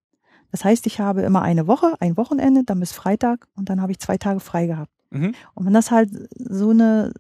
[0.52, 3.92] Das heißt, ich habe immer eine Woche, ein Wochenende, dann bis Freitag und dann habe
[3.92, 4.92] ich zwei Tage frei gehabt.
[5.10, 5.34] Mhm.
[5.54, 7.14] Und wenn das halt so eine,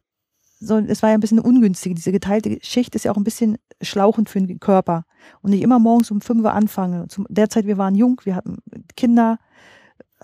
[0.59, 3.57] so, es war ja ein bisschen ungünstig, diese geteilte Schicht ist ja auch ein bisschen
[3.81, 5.05] schlauchend für den Körper.
[5.41, 7.07] Und ich immer morgens um fünf Uhr anfange.
[7.07, 8.57] Zum, derzeit, wir waren jung, wir hatten
[8.95, 9.39] Kinder,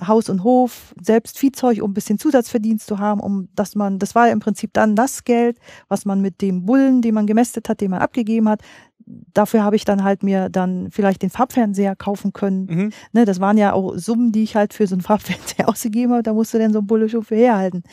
[0.06, 4.16] Haus und Hof, selbst Viehzeug, um ein bisschen Zusatzverdienst zu haben, um dass man, das
[4.16, 7.70] war ja im Prinzip dann das Geld, was man mit dem Bullen, den man gemästet
[7.70, 8.62] hat, den man abgegeben hat,
[9.08, 12.66] dafür habe ich dann halt mir dann vielleicht den Farbfernseher kaufen können.
[12.66, 12.90] Mhm.
[13.14, 16.24] Ne, das waren ja auch Summen, die ich halt für so einen Farbfernseher ausgegeben habe,
[16.24, 17.84] da musste dann so ein Bulle schon für herhalten.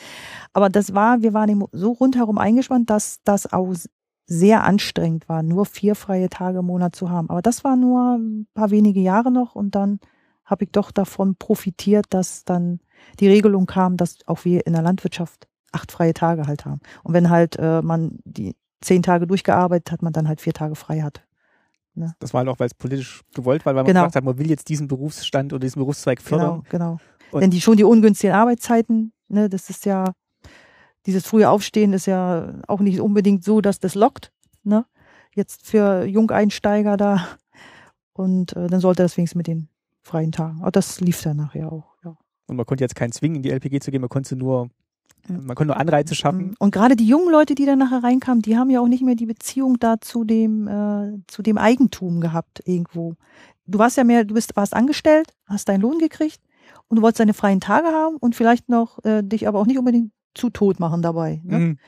[0.53, 3.73] Aber das war, wir waren eben so rundherum eingespannt, dass das auch
[4.27, 7.29] sehr anstrengend war, nur vier freie Tage im Monat zu haben.
[7.29, 9.99] Aber das war nur ein paar wenige Jahre noch und dann
[10.45, 12.79] habe ich doch davon profitiert, dass dann
[13.19, 16.79] die Regelung kam, dass auch wir in der Landwirtschaft acht freie Tage halt haben.
[17.03, 20.75] Und wenn halt äh, man die zehn Tage durchgearbeitet hat, man dann halt vier Tage
[20.75, 21.23] frei hat.
[22.19, 24.01] Das war halt auch, weil es politisch gewollt war, weil man Genau.
[24.01, 26.63] gesagt hat, man will jetzt diesen Berufsstand oder diesen Berufszweig fördern.
[26.69, 26.97] Genau, genau.
[27.31, 30.11] Und- Denn die schon die ungünstigen Arbeitszeiten, ne, das ist ja,
[31.05, 34.31] dieses frühe Aufstehen ist ja auch nicht unbedingt so, dass das lockt,
[34.63, 34.85] ne?
[35.33, 37.27] Jetzt für Jungeinsteiger da.
[38.13, 39.69] Und äh, dann sollte das wenigstens mit den
[40.05, 40.61] freien Tagen.
[40.61, 42.15] Aber das lief dann nachher auch, ja.
[42.47, 44.69] Und man konnte jetzt keinen zwingen, in die LPG zu gehen, man konnte nur,
[45.27, 46.55] man konnte nur Anreize schaffen.
[46.59, 49.15] Und gerade die jungen Leute, die dann nachher reinkamen, die haben ja auch nicht mehr
[49.15, 53.15] die Beziehung da zu dem, äh, zu dem Eigentum gehabt irgendwo.
[53.65, 56.39] Du warst ja mehr, du bist, warst angestellt, hast deinen Lohn gekriegt
[56.87, 59.79] und du wolltest deine freien Tage haben und vielleicht noch äh, dich aber auch nicht
[59.79, 61.41] unbedingt zu tot machen dabei.
[61.43, 61.59] Ne?
[61.59, 61.79] Mhm.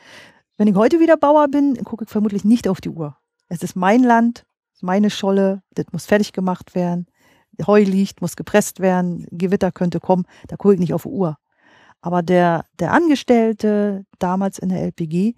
[0.57, 3.15] Wenn ich heute wieder Bauer bin, gucke ich vermutlich nicht auf die Uhr.
[3.47, 4.45] Es ist mein Land,
[4.81, 7.05] meine Scholle, das muss fertig gemacht werden.
[7.65, 11.37] Heu liegt, muss gepresst werden, Gewitter könnte kommen, da gucke ich nicht auf die Uhr.
[12.01, 15.33] Aber der, der Angestellte damals in der LPG,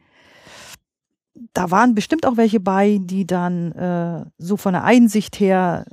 [1.53, 5.85] da waren bestimmt auch welche bei, die dann äh, so von der Einsicht her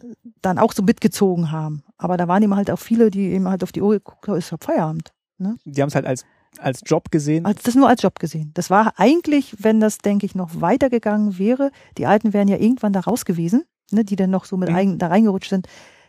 [0.42, 1.82] dann auch so mitgezogen haben.
[1.98, 4.36] Aber da waren eben halt auch viele, die eben halt auf die Uhr geguckt haben,
[4.36, 5.12] ist ja Feierabend.
[5.38, 6.24] Die haben es halt als,
[6.58, 7.44] als Job gesehen.
[7.46, 8.50] Also das nur als Job gesehen.
[8.54, 12.92] Das war eigentlich, wenn das, denke ich, noch weitergegangen wäre, die Alten wären ja irgendwann
[12.92, 14.74] da raus gewesen, ne, die dann noch so mit Mhm.
[14.74, 15.68] eigen, da reingerutscht sind.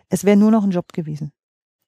[0.09, 1.31] Es wäre nur noch ein Job gewesen.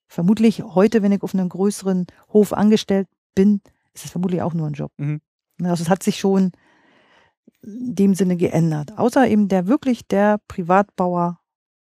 [0.08, 3.60] Vermutlich heute, wenn ich auf einem größeren Hof angestellt bin,
[3.94, 4.92] ist es vermutlich auch nur ein Job.
[4.96, 5.20] Mhm.
[5.62, 6.52] Also es hat sich schon
[7.62, 8.96] in dem Sinne geändert.
[8.98, 11.40] Außer eben der wirklich der Privatbauer,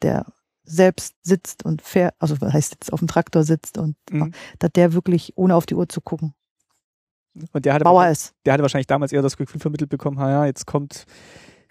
[0.02, 0.26] der
[0.66, 4.32] selbst sitzt und fährt, also was heißt jetzt auf dem Traktor sitzt und Mhm.
[4.60, 6.34] dass der wirklich ohne auf die Uhr zu gucken
[7.52, 8.34] Und der hatte, Bauer ist.
[8.46, 11.06] der hatte wahrscheinlich damals eher das Gefühl vermittelt bekommen, ja, jetzt kommt,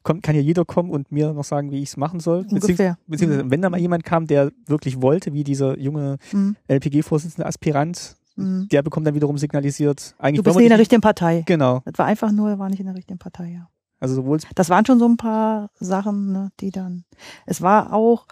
[0.03, 2.43] kommt, kann hier jeder kommen und mir noch sagen, wie ich es machen soll.
[2.43, 2.99] Beziehungs Ungefähr.
[3.07, 6.57] beziehungsweise, wenn da mal jemand kam, der wirklich wollte, wie dieser junge Mhm.
[6.69, 8.69] LPG-Vorsitzende Aspirant, Mhm.
[8.73, 11.43] der bekommt dann wiederum signalisiert, eigentlich Du bist nicht in der richtigen Partei.
[11.47, 11.83] Genau.
[11.85, 13.69] Das war einfach nur, war nicht in der richtigen Partei, ja.
[14.01, 17.05] Also sowohl Das waren schon so ein paar Sachen, ne, die dann.
[17.47, 18.27] Es war auch,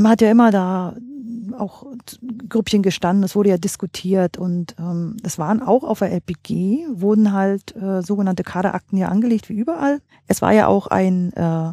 [0.00, 0.96] man hat ja immer da
[1.58, 1.86] auch
[2.48, 7.32] Grüppchen gestanden, es wurde ja diskutiert und ähm, es waren auch auf der LPG, wurden
[7.32, 10.00] halt äh, sogenannte Kaderakten ja angelegt wie überall.
[10.26, 11.72] Es war ja auch ein äh,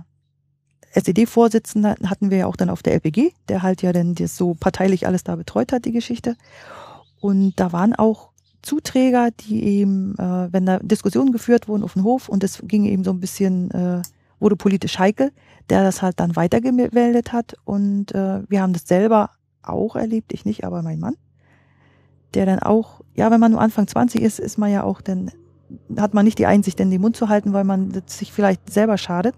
[0.94, 4.54] SED-Vorsitzender, hatten wir ja auch dann auf der LPG, der halt ja dann das so
[4.54, 6.36] parteilich alles da betreut hat, die Geschichte.
[7.20, 8.30] Und da waren auch
[8.62, 12.86] Zuträger, die eben, äh, wenn da Diskussionen geführt wurden auf dem Hof und es ging
[12.86, 14.02] eben so ein bisschen, äh,
[14.40, 15.32] wurde politisch heikel,
[15.70, 19.32] der das halt dann weitergemeldet hat und äh, wir haben das selber
[19.62, 21.16] auch erlebt, ich nicht, aber mein Mann,
[22.34, 25.32] der dann auch, ja, wenn man nur Anfang 20 ist, ist man ja auch, dann
[25.98, 28.98] hat man nicht die Einsicht, in den Mund zu halten, weil man sich vielleicht selber
[28.98, 29.36] schadet,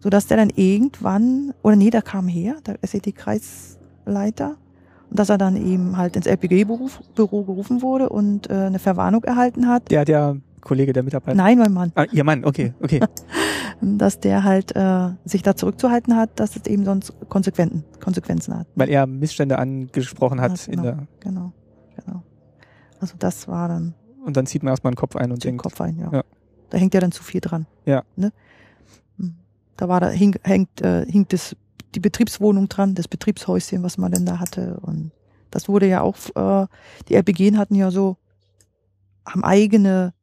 [0.00, 4.56] sodass der dann irgendwann, oder nee, der kam her, der SED-Kreisleiter,
[5.10, 6.88] und dass er dann eben halt ins LPG-Büro
[7.44, 9.90] gerufen wurde und äh, eine Verwarnung erhalten hat.
[9.90, 11.36] der, der Kollege, der Mitarbeiter.
[11.36, 11.92] Nein, mein Mann.
[11.96, 13.00] Ah, ihr Mann, okay, okay.
[13.84, 18.68] Dass der halt äh, sich da zurückzuhalten hat, dass es eben sonst Konsequenzen, Konsequenzen hat.
[18.76, 20.82] Weil er Missstände angesprochen hat Ja, in genau.
[20.82, 21.52] der, Genau,
[21.96, 22.22] genau.
[23.00, 25.62] Also das war dann und dann zieht man erstmal den Kopf ein und den denkt,
[25.62, 26.10] Kopf ein, ja.
[26.12, 26.24] Ja.
[26.70, 27.66] Da hängt ja dann zu viel dran.
[27.84, 28.02] Ja.
[28.16, 28.32] Ne?
[29.18, 29.34] Hm.
[29.76, 31.56] Da war da hing, hängt, äh, hing das,
[31.94, 34.78] die Betriebswohnung dran, das Betriebshäuschen, was man denn da hatte.
[34.80, 35.10] Und
[35.50, 36.66] das wurde ja auch, äh,
[37.08, 38.16] die LPG hatten ja so,
[39.26, 40.14] haben eigene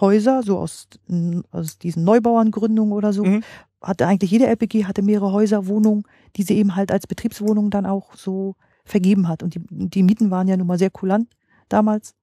[0.00, 0.88] Häuser, so aus,
[1.50, 3.24] aus diesen Neubauerngründungen oder so.
[3.24, 3.42] Mhm.
[3.80, 6.04] Hatte eigentlich jede LPG hatte mehrere Häuser, Wohnungen,
[6.36, 9.42] die sie eben halt als Betriebswohnung dann auch so vergeben hat.
[9.42, 11.28] Und die, die Mieten waren ja nun mal sehr kulant
[11.68, 12.14] damals.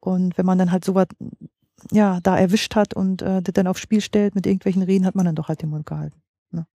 [0.00, 1.06] Und wenn man dann halt sowas,
[1.90, 5.14] ja, da erwischt hat und äh, das dann aufs Spiel stellt mit irgendwelchen Reden, hat
[5.14, 6.20] man dann doch halt den Mund gehalten.
[6.50, 6.66] Ne?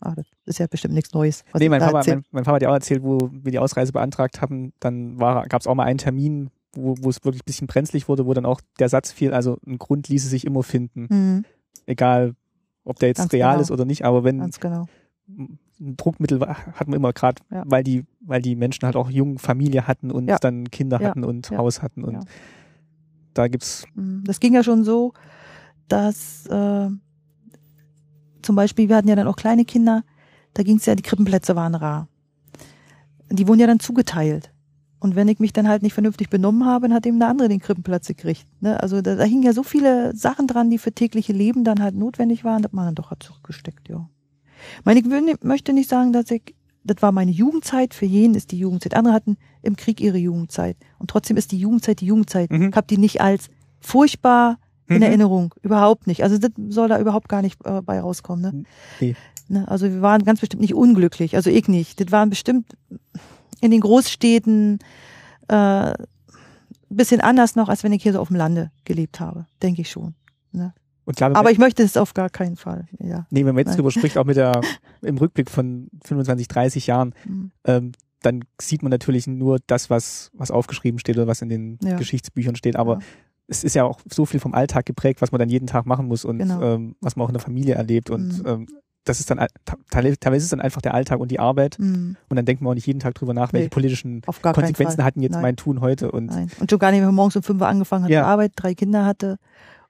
[0.00, 1.44] Ah, das ist ja bestimmt nichts Neues.
[1.54, 4.40] nee, mein Papa, mein, mein Papa hat ja auch erzählt, wo wir die Ausreise beantragt
[4.40, 8.08] haben, dann gab es auch mal einen Termin, wo, wo es wirklich ein bisschen brenzlig
[8.08, 11.06] wurde, wo dann auch der Satz fiel, also ein Grund ließe sich immer finden.
[11.10, 11.44] Mhm,
[11.86, 12.34] Egal,
[12.84, 13.62] ob der jetzt Ganz real genau.
[13.62, 14.86] ist oder nicht, aber wenn ganz genau.
[15.28, 15.58] ein
[15.96, 17.64] Druckmittel hat man immer gerade, Ja.
[17.66, 20.38] weil die, weil die Menschen halt auch jung Familie hatten und Ja.
[20.38, 21.08] dann Kinder Ja.
[21.10, 21.50] hatten und.
[21.50, 22.24] Haus hatten und
[23.34, 24.24] da gibt's Mhm.
[24.24, 25.12] Das ging ja schon so,
[25.88, 26.88] dass äh,
[28.42, 30.04] zum Beispiel, wir hatten ja dann auch kleine Kinder,
[30.54, 32.08] da ging es ja, die Krippenplätze waren rar.
[33.30, 34.51] Die wurden ja dann zugeteilt.
[35.02, 37.48] Und wenn ich mich dann halt nicht vernünftig benommen habe, dann hat eben der andere
[37.48, 38.46] den Krippenplatz gekriegt.
[38.60, 38.80] Ne?
[38.80, 41.96] Also da, da hingen ja so viele Sachen dran, die für tägliche Leben dann halt
[41.96, 44.08] notwendig waren, dass man dann doch hat zurückgesteckt, ja.
[44.78, 48.36] Ich meine, ich will, möchte nicht sagen, dass ich, das war meine Jugendzeit, für jeden
[48.36, 48.94] ist die Jugendzeit.
[48.94, 50.76] Andere hatten im Krieg ihre Jugendzeit.
[51.00, 52.52] Und trotzdem ist die Jugendzeit die Jugendzeit.
[52.52, 52.68] Mhm.
[52.68, 53.48] Ich habe die nicht als
[53.80, 55.02] furchtbar in Mhm.
[55.02, 55.54] Erinnerung.
[55.62, 56.22] Überhaupt nicht.
[56.22, 58.42] Also das soll da überhaupt gar nicht äh, bei rauskommen.
[58.42, 58.62] Ne?
[59.00, 59.16] Nee.
[59.48, 59.66] Ne?
[59.66, 61.34] Also wir waren ganz bestimmt nicht unglücklich.
[61.34, 62.00] Also ich nicht.
[62.00, 62.76] Das waren bestimmt
[63.62, 64.78] in den Großstädten
[65.48, 65.94] äh,
[66.90, 69.46] bisschen anders noch, als wenn ich hier so auf dem Lande gelebt habe.
[69.62, 70.14] Denke ich schon.
[71.04, 72.86] und klar, Aber ich möchte es auf gar keinen Fall.
[73.00, 73.26] Ja.
[73.30, 73.76] nee, wenn man jetzt Nein.
[73.78, 74.60] drüber spricht, auch mit der
[75.02, 77.50] im Rückblick von 25, 30 Jahren, Mhm.
[77.64, 81.78] ähm, dann sieht man natürlich nur das, was, was aufgeschrieben steht oder was in den
[81.82, 81.96] Ja.
[81.96, 82.76] Geschichtsbüchern steht.
[82.76, 83.00] Aber Ja.
[83.48, 86.06] es ist ja auch so viel vom Alltag geprägt, was man dann jeden Tag machen
[86.06, 86.62] muss und Genau.
[86.62, 88.10] ähm, was man auch in der Familie erlebt.
[88.10, 88.46] Und Mhm.
[88.46, 88.66] ähm,
[89.04, 89.44] das ist dann
[89.90, 91.78] teilweise ist dann einfach der Alltag und die Arbeit.
[91.78, 92.16] Mhm.
[92.28, 93.70] Und dann denkt man auch nicht jeden Tag drüber nach, welche Nee.
[93.70, 95.42] politischen Konsequenzen hatten jetzt Nein.
[95.42, 96.10] mein Tun heute.
[96.12, 96.50] Und Nein.
[96.60, 98.22] Und schon gar nicht, wenn man morgens um fünf Uhr angefangen hat Ja.
[98.22, 99.38] zu arbeiten, drei Kinder hatte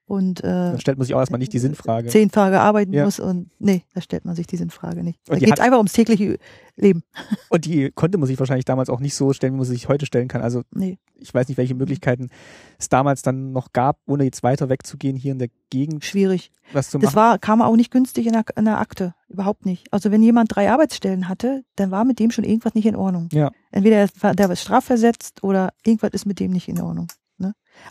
[0.07, 2.09] und äh, dann stellt man sich auch erstmal nicht die Sinnfrage.
[2.09, 3.05] zehn Tage arbeiten Ja.
[3.05, 5.21] muss und nee, da stellt man sich die Sinnfrage nicht.
[5.27, 6.39] Da geht es einfach ums tägliche
[6.77, 7.03] Leben.
[7.51, 9.89] Und die konnte man sich wahrscheinlich damals auch nicht so stellen, wie man sie sich
[9.89, 10.43] heute stellen kann.
[10.43, 10.99] Also Nee.
[11.17, 12.31] ich weiß nicht, welche Möglichkeiten
[12.79, 16.51] es damals dann noch gab, ohne jetzt weiter wegzugehen, hier in der Gegend Schwierig.
[16.73, 17.17] was zu Das machen.
[17.17, 19.15] war, kam auch nicht günstig in der, in der Akte.
[19.29, 19.93] Überhaupt nicht.
[19.93, 23.29] Also wenn jemand drei Arbeitsstellen hatte, dann war mit dem schon irgendwas nicht in Ordnung.
[23.33, 23.51] Ja.
[23.71, 27.07] Entweder er war- der war strafversetzt oder irgendwas ist mit dem nicht in Ordnung.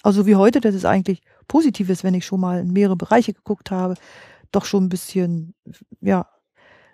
[0.04, 3.72] Also wie heute, das ist eigentlich Positives, wenn ich schon mal in mehrere Bereiche geguckt
[3.72, 3.96] habe,
[4.52, 5.54] doch schon ein bisschen,
[6.02, 6.28] ja,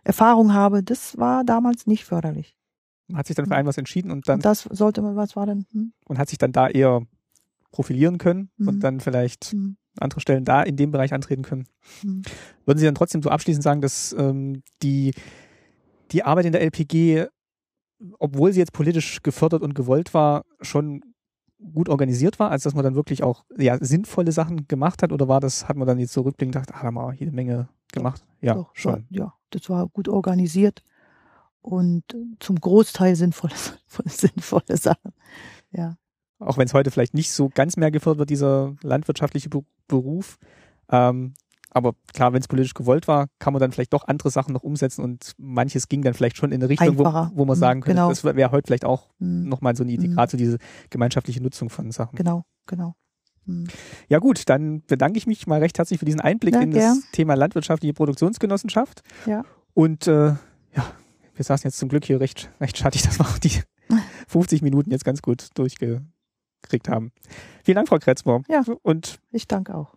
[0.04, 0.84] Erfahrung habe.
[0.84, 2.56] Das war damals nicht förderlich.
[3.14, 5.46] Hat sich dann für ein was entschieden und dann Und das sollte man, was war
[5.46, 5.66] denn?
[5.72, 5.94] Hm?
[6.06, 7.02] und hat sich dann da eher
[7.72, 8.68] profilieren können Mhm.
[8.68, 9.78] und dann vielleicht Hm.
[10.00, 11.68] andere Stellen da in dem Bereich antreten können.
[12.02, 12.22] Hm.
[12.66, 15.14] Würden Sie dann trotzdem so abschließend sagen, dass ähm, die,
[16.12, 17.28] die Arbeit in der LPG,
[18.20, 21.02] obwohl sie jetzt politisch gefördert und gewollt war, schon
[21.74, 25.12] gut organisiert war, als dass man dann wirklich auch ja, sinnvolle Sachen gemacht hat?
[25.12, 27.32] Oder war das, hat man dann jetzt so rückblickend gedacht, ah, da haben wir jede
[27.32, 28.24] Menge gemacht?
[28.42, 29.06] Ja, Doch, schon.
[29.10, 30.84] Ja, das war gut organisiert
[31.62, 32.04] und
[32.40, 33.56] zum Großteil sinnvolle,
[34.06, 35.14] sinnvolle Sachen.
[35.72, 35.98] Ja.
[36.40, 40.38] auch wenn es heute vielleicht nicht so ganz mehr gefördert wird, dieser landwirtschaftliche Be Beruf.
[40.90, 41.34] Ähm,
[41.78, 44.64] aber klar, wenn es politisch gewollt war, kann man dann vielleicht doch andere Sachen noch
[44.64, 47.96] umsetzen und manches ging dann vielleicht schon in eine Richtung, wo, wo, man sagen könnte,
[47.96, 48.10] genau.
[48.10, 49.48] das wäre heute vielleicht auch mhm.
[49.48, 50.16] nochmal so eine Idee, mhm.
[50.16, 50.58] gerade so diese
[50.90, 52.16] gemeinschaftliche Nutzung von Sachen.
[52.16, 52.96] Genau, genau.
[53.46, 53.68] Mhm.
[54.10, 56.80] Ja gut, dann bedanke ich mich mal recht herzlich für diesen Einblick ja, in das
[56.80, 57.04] gern.
[57.12, 59.02] Thema landwirtschaftliche Produktionsgenossenschaft.
[59.26, 59.44] Ja.
[59.74, 60.28] Und äh,
[60.76, 60.92] ja,
[61.36, 63.62] wir saßen jetzt zum Glück hier recht, recht schattig, dass wir auch die
[64.28, 65.42] 50 Minuten jetzt ganz gut
[66.62, 67.12] durchgekriegt haben.
[67.64, 68.42] Vielen Dank, Frau Kretzmer.
[68.48, 69.96] Ja, und ich danke auch.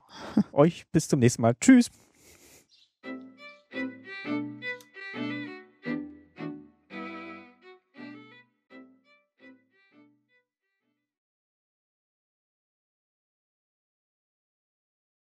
[0.53, 1.55] Euch bis zum nächsten Mal.
[1.61, 1.91] Tschüss.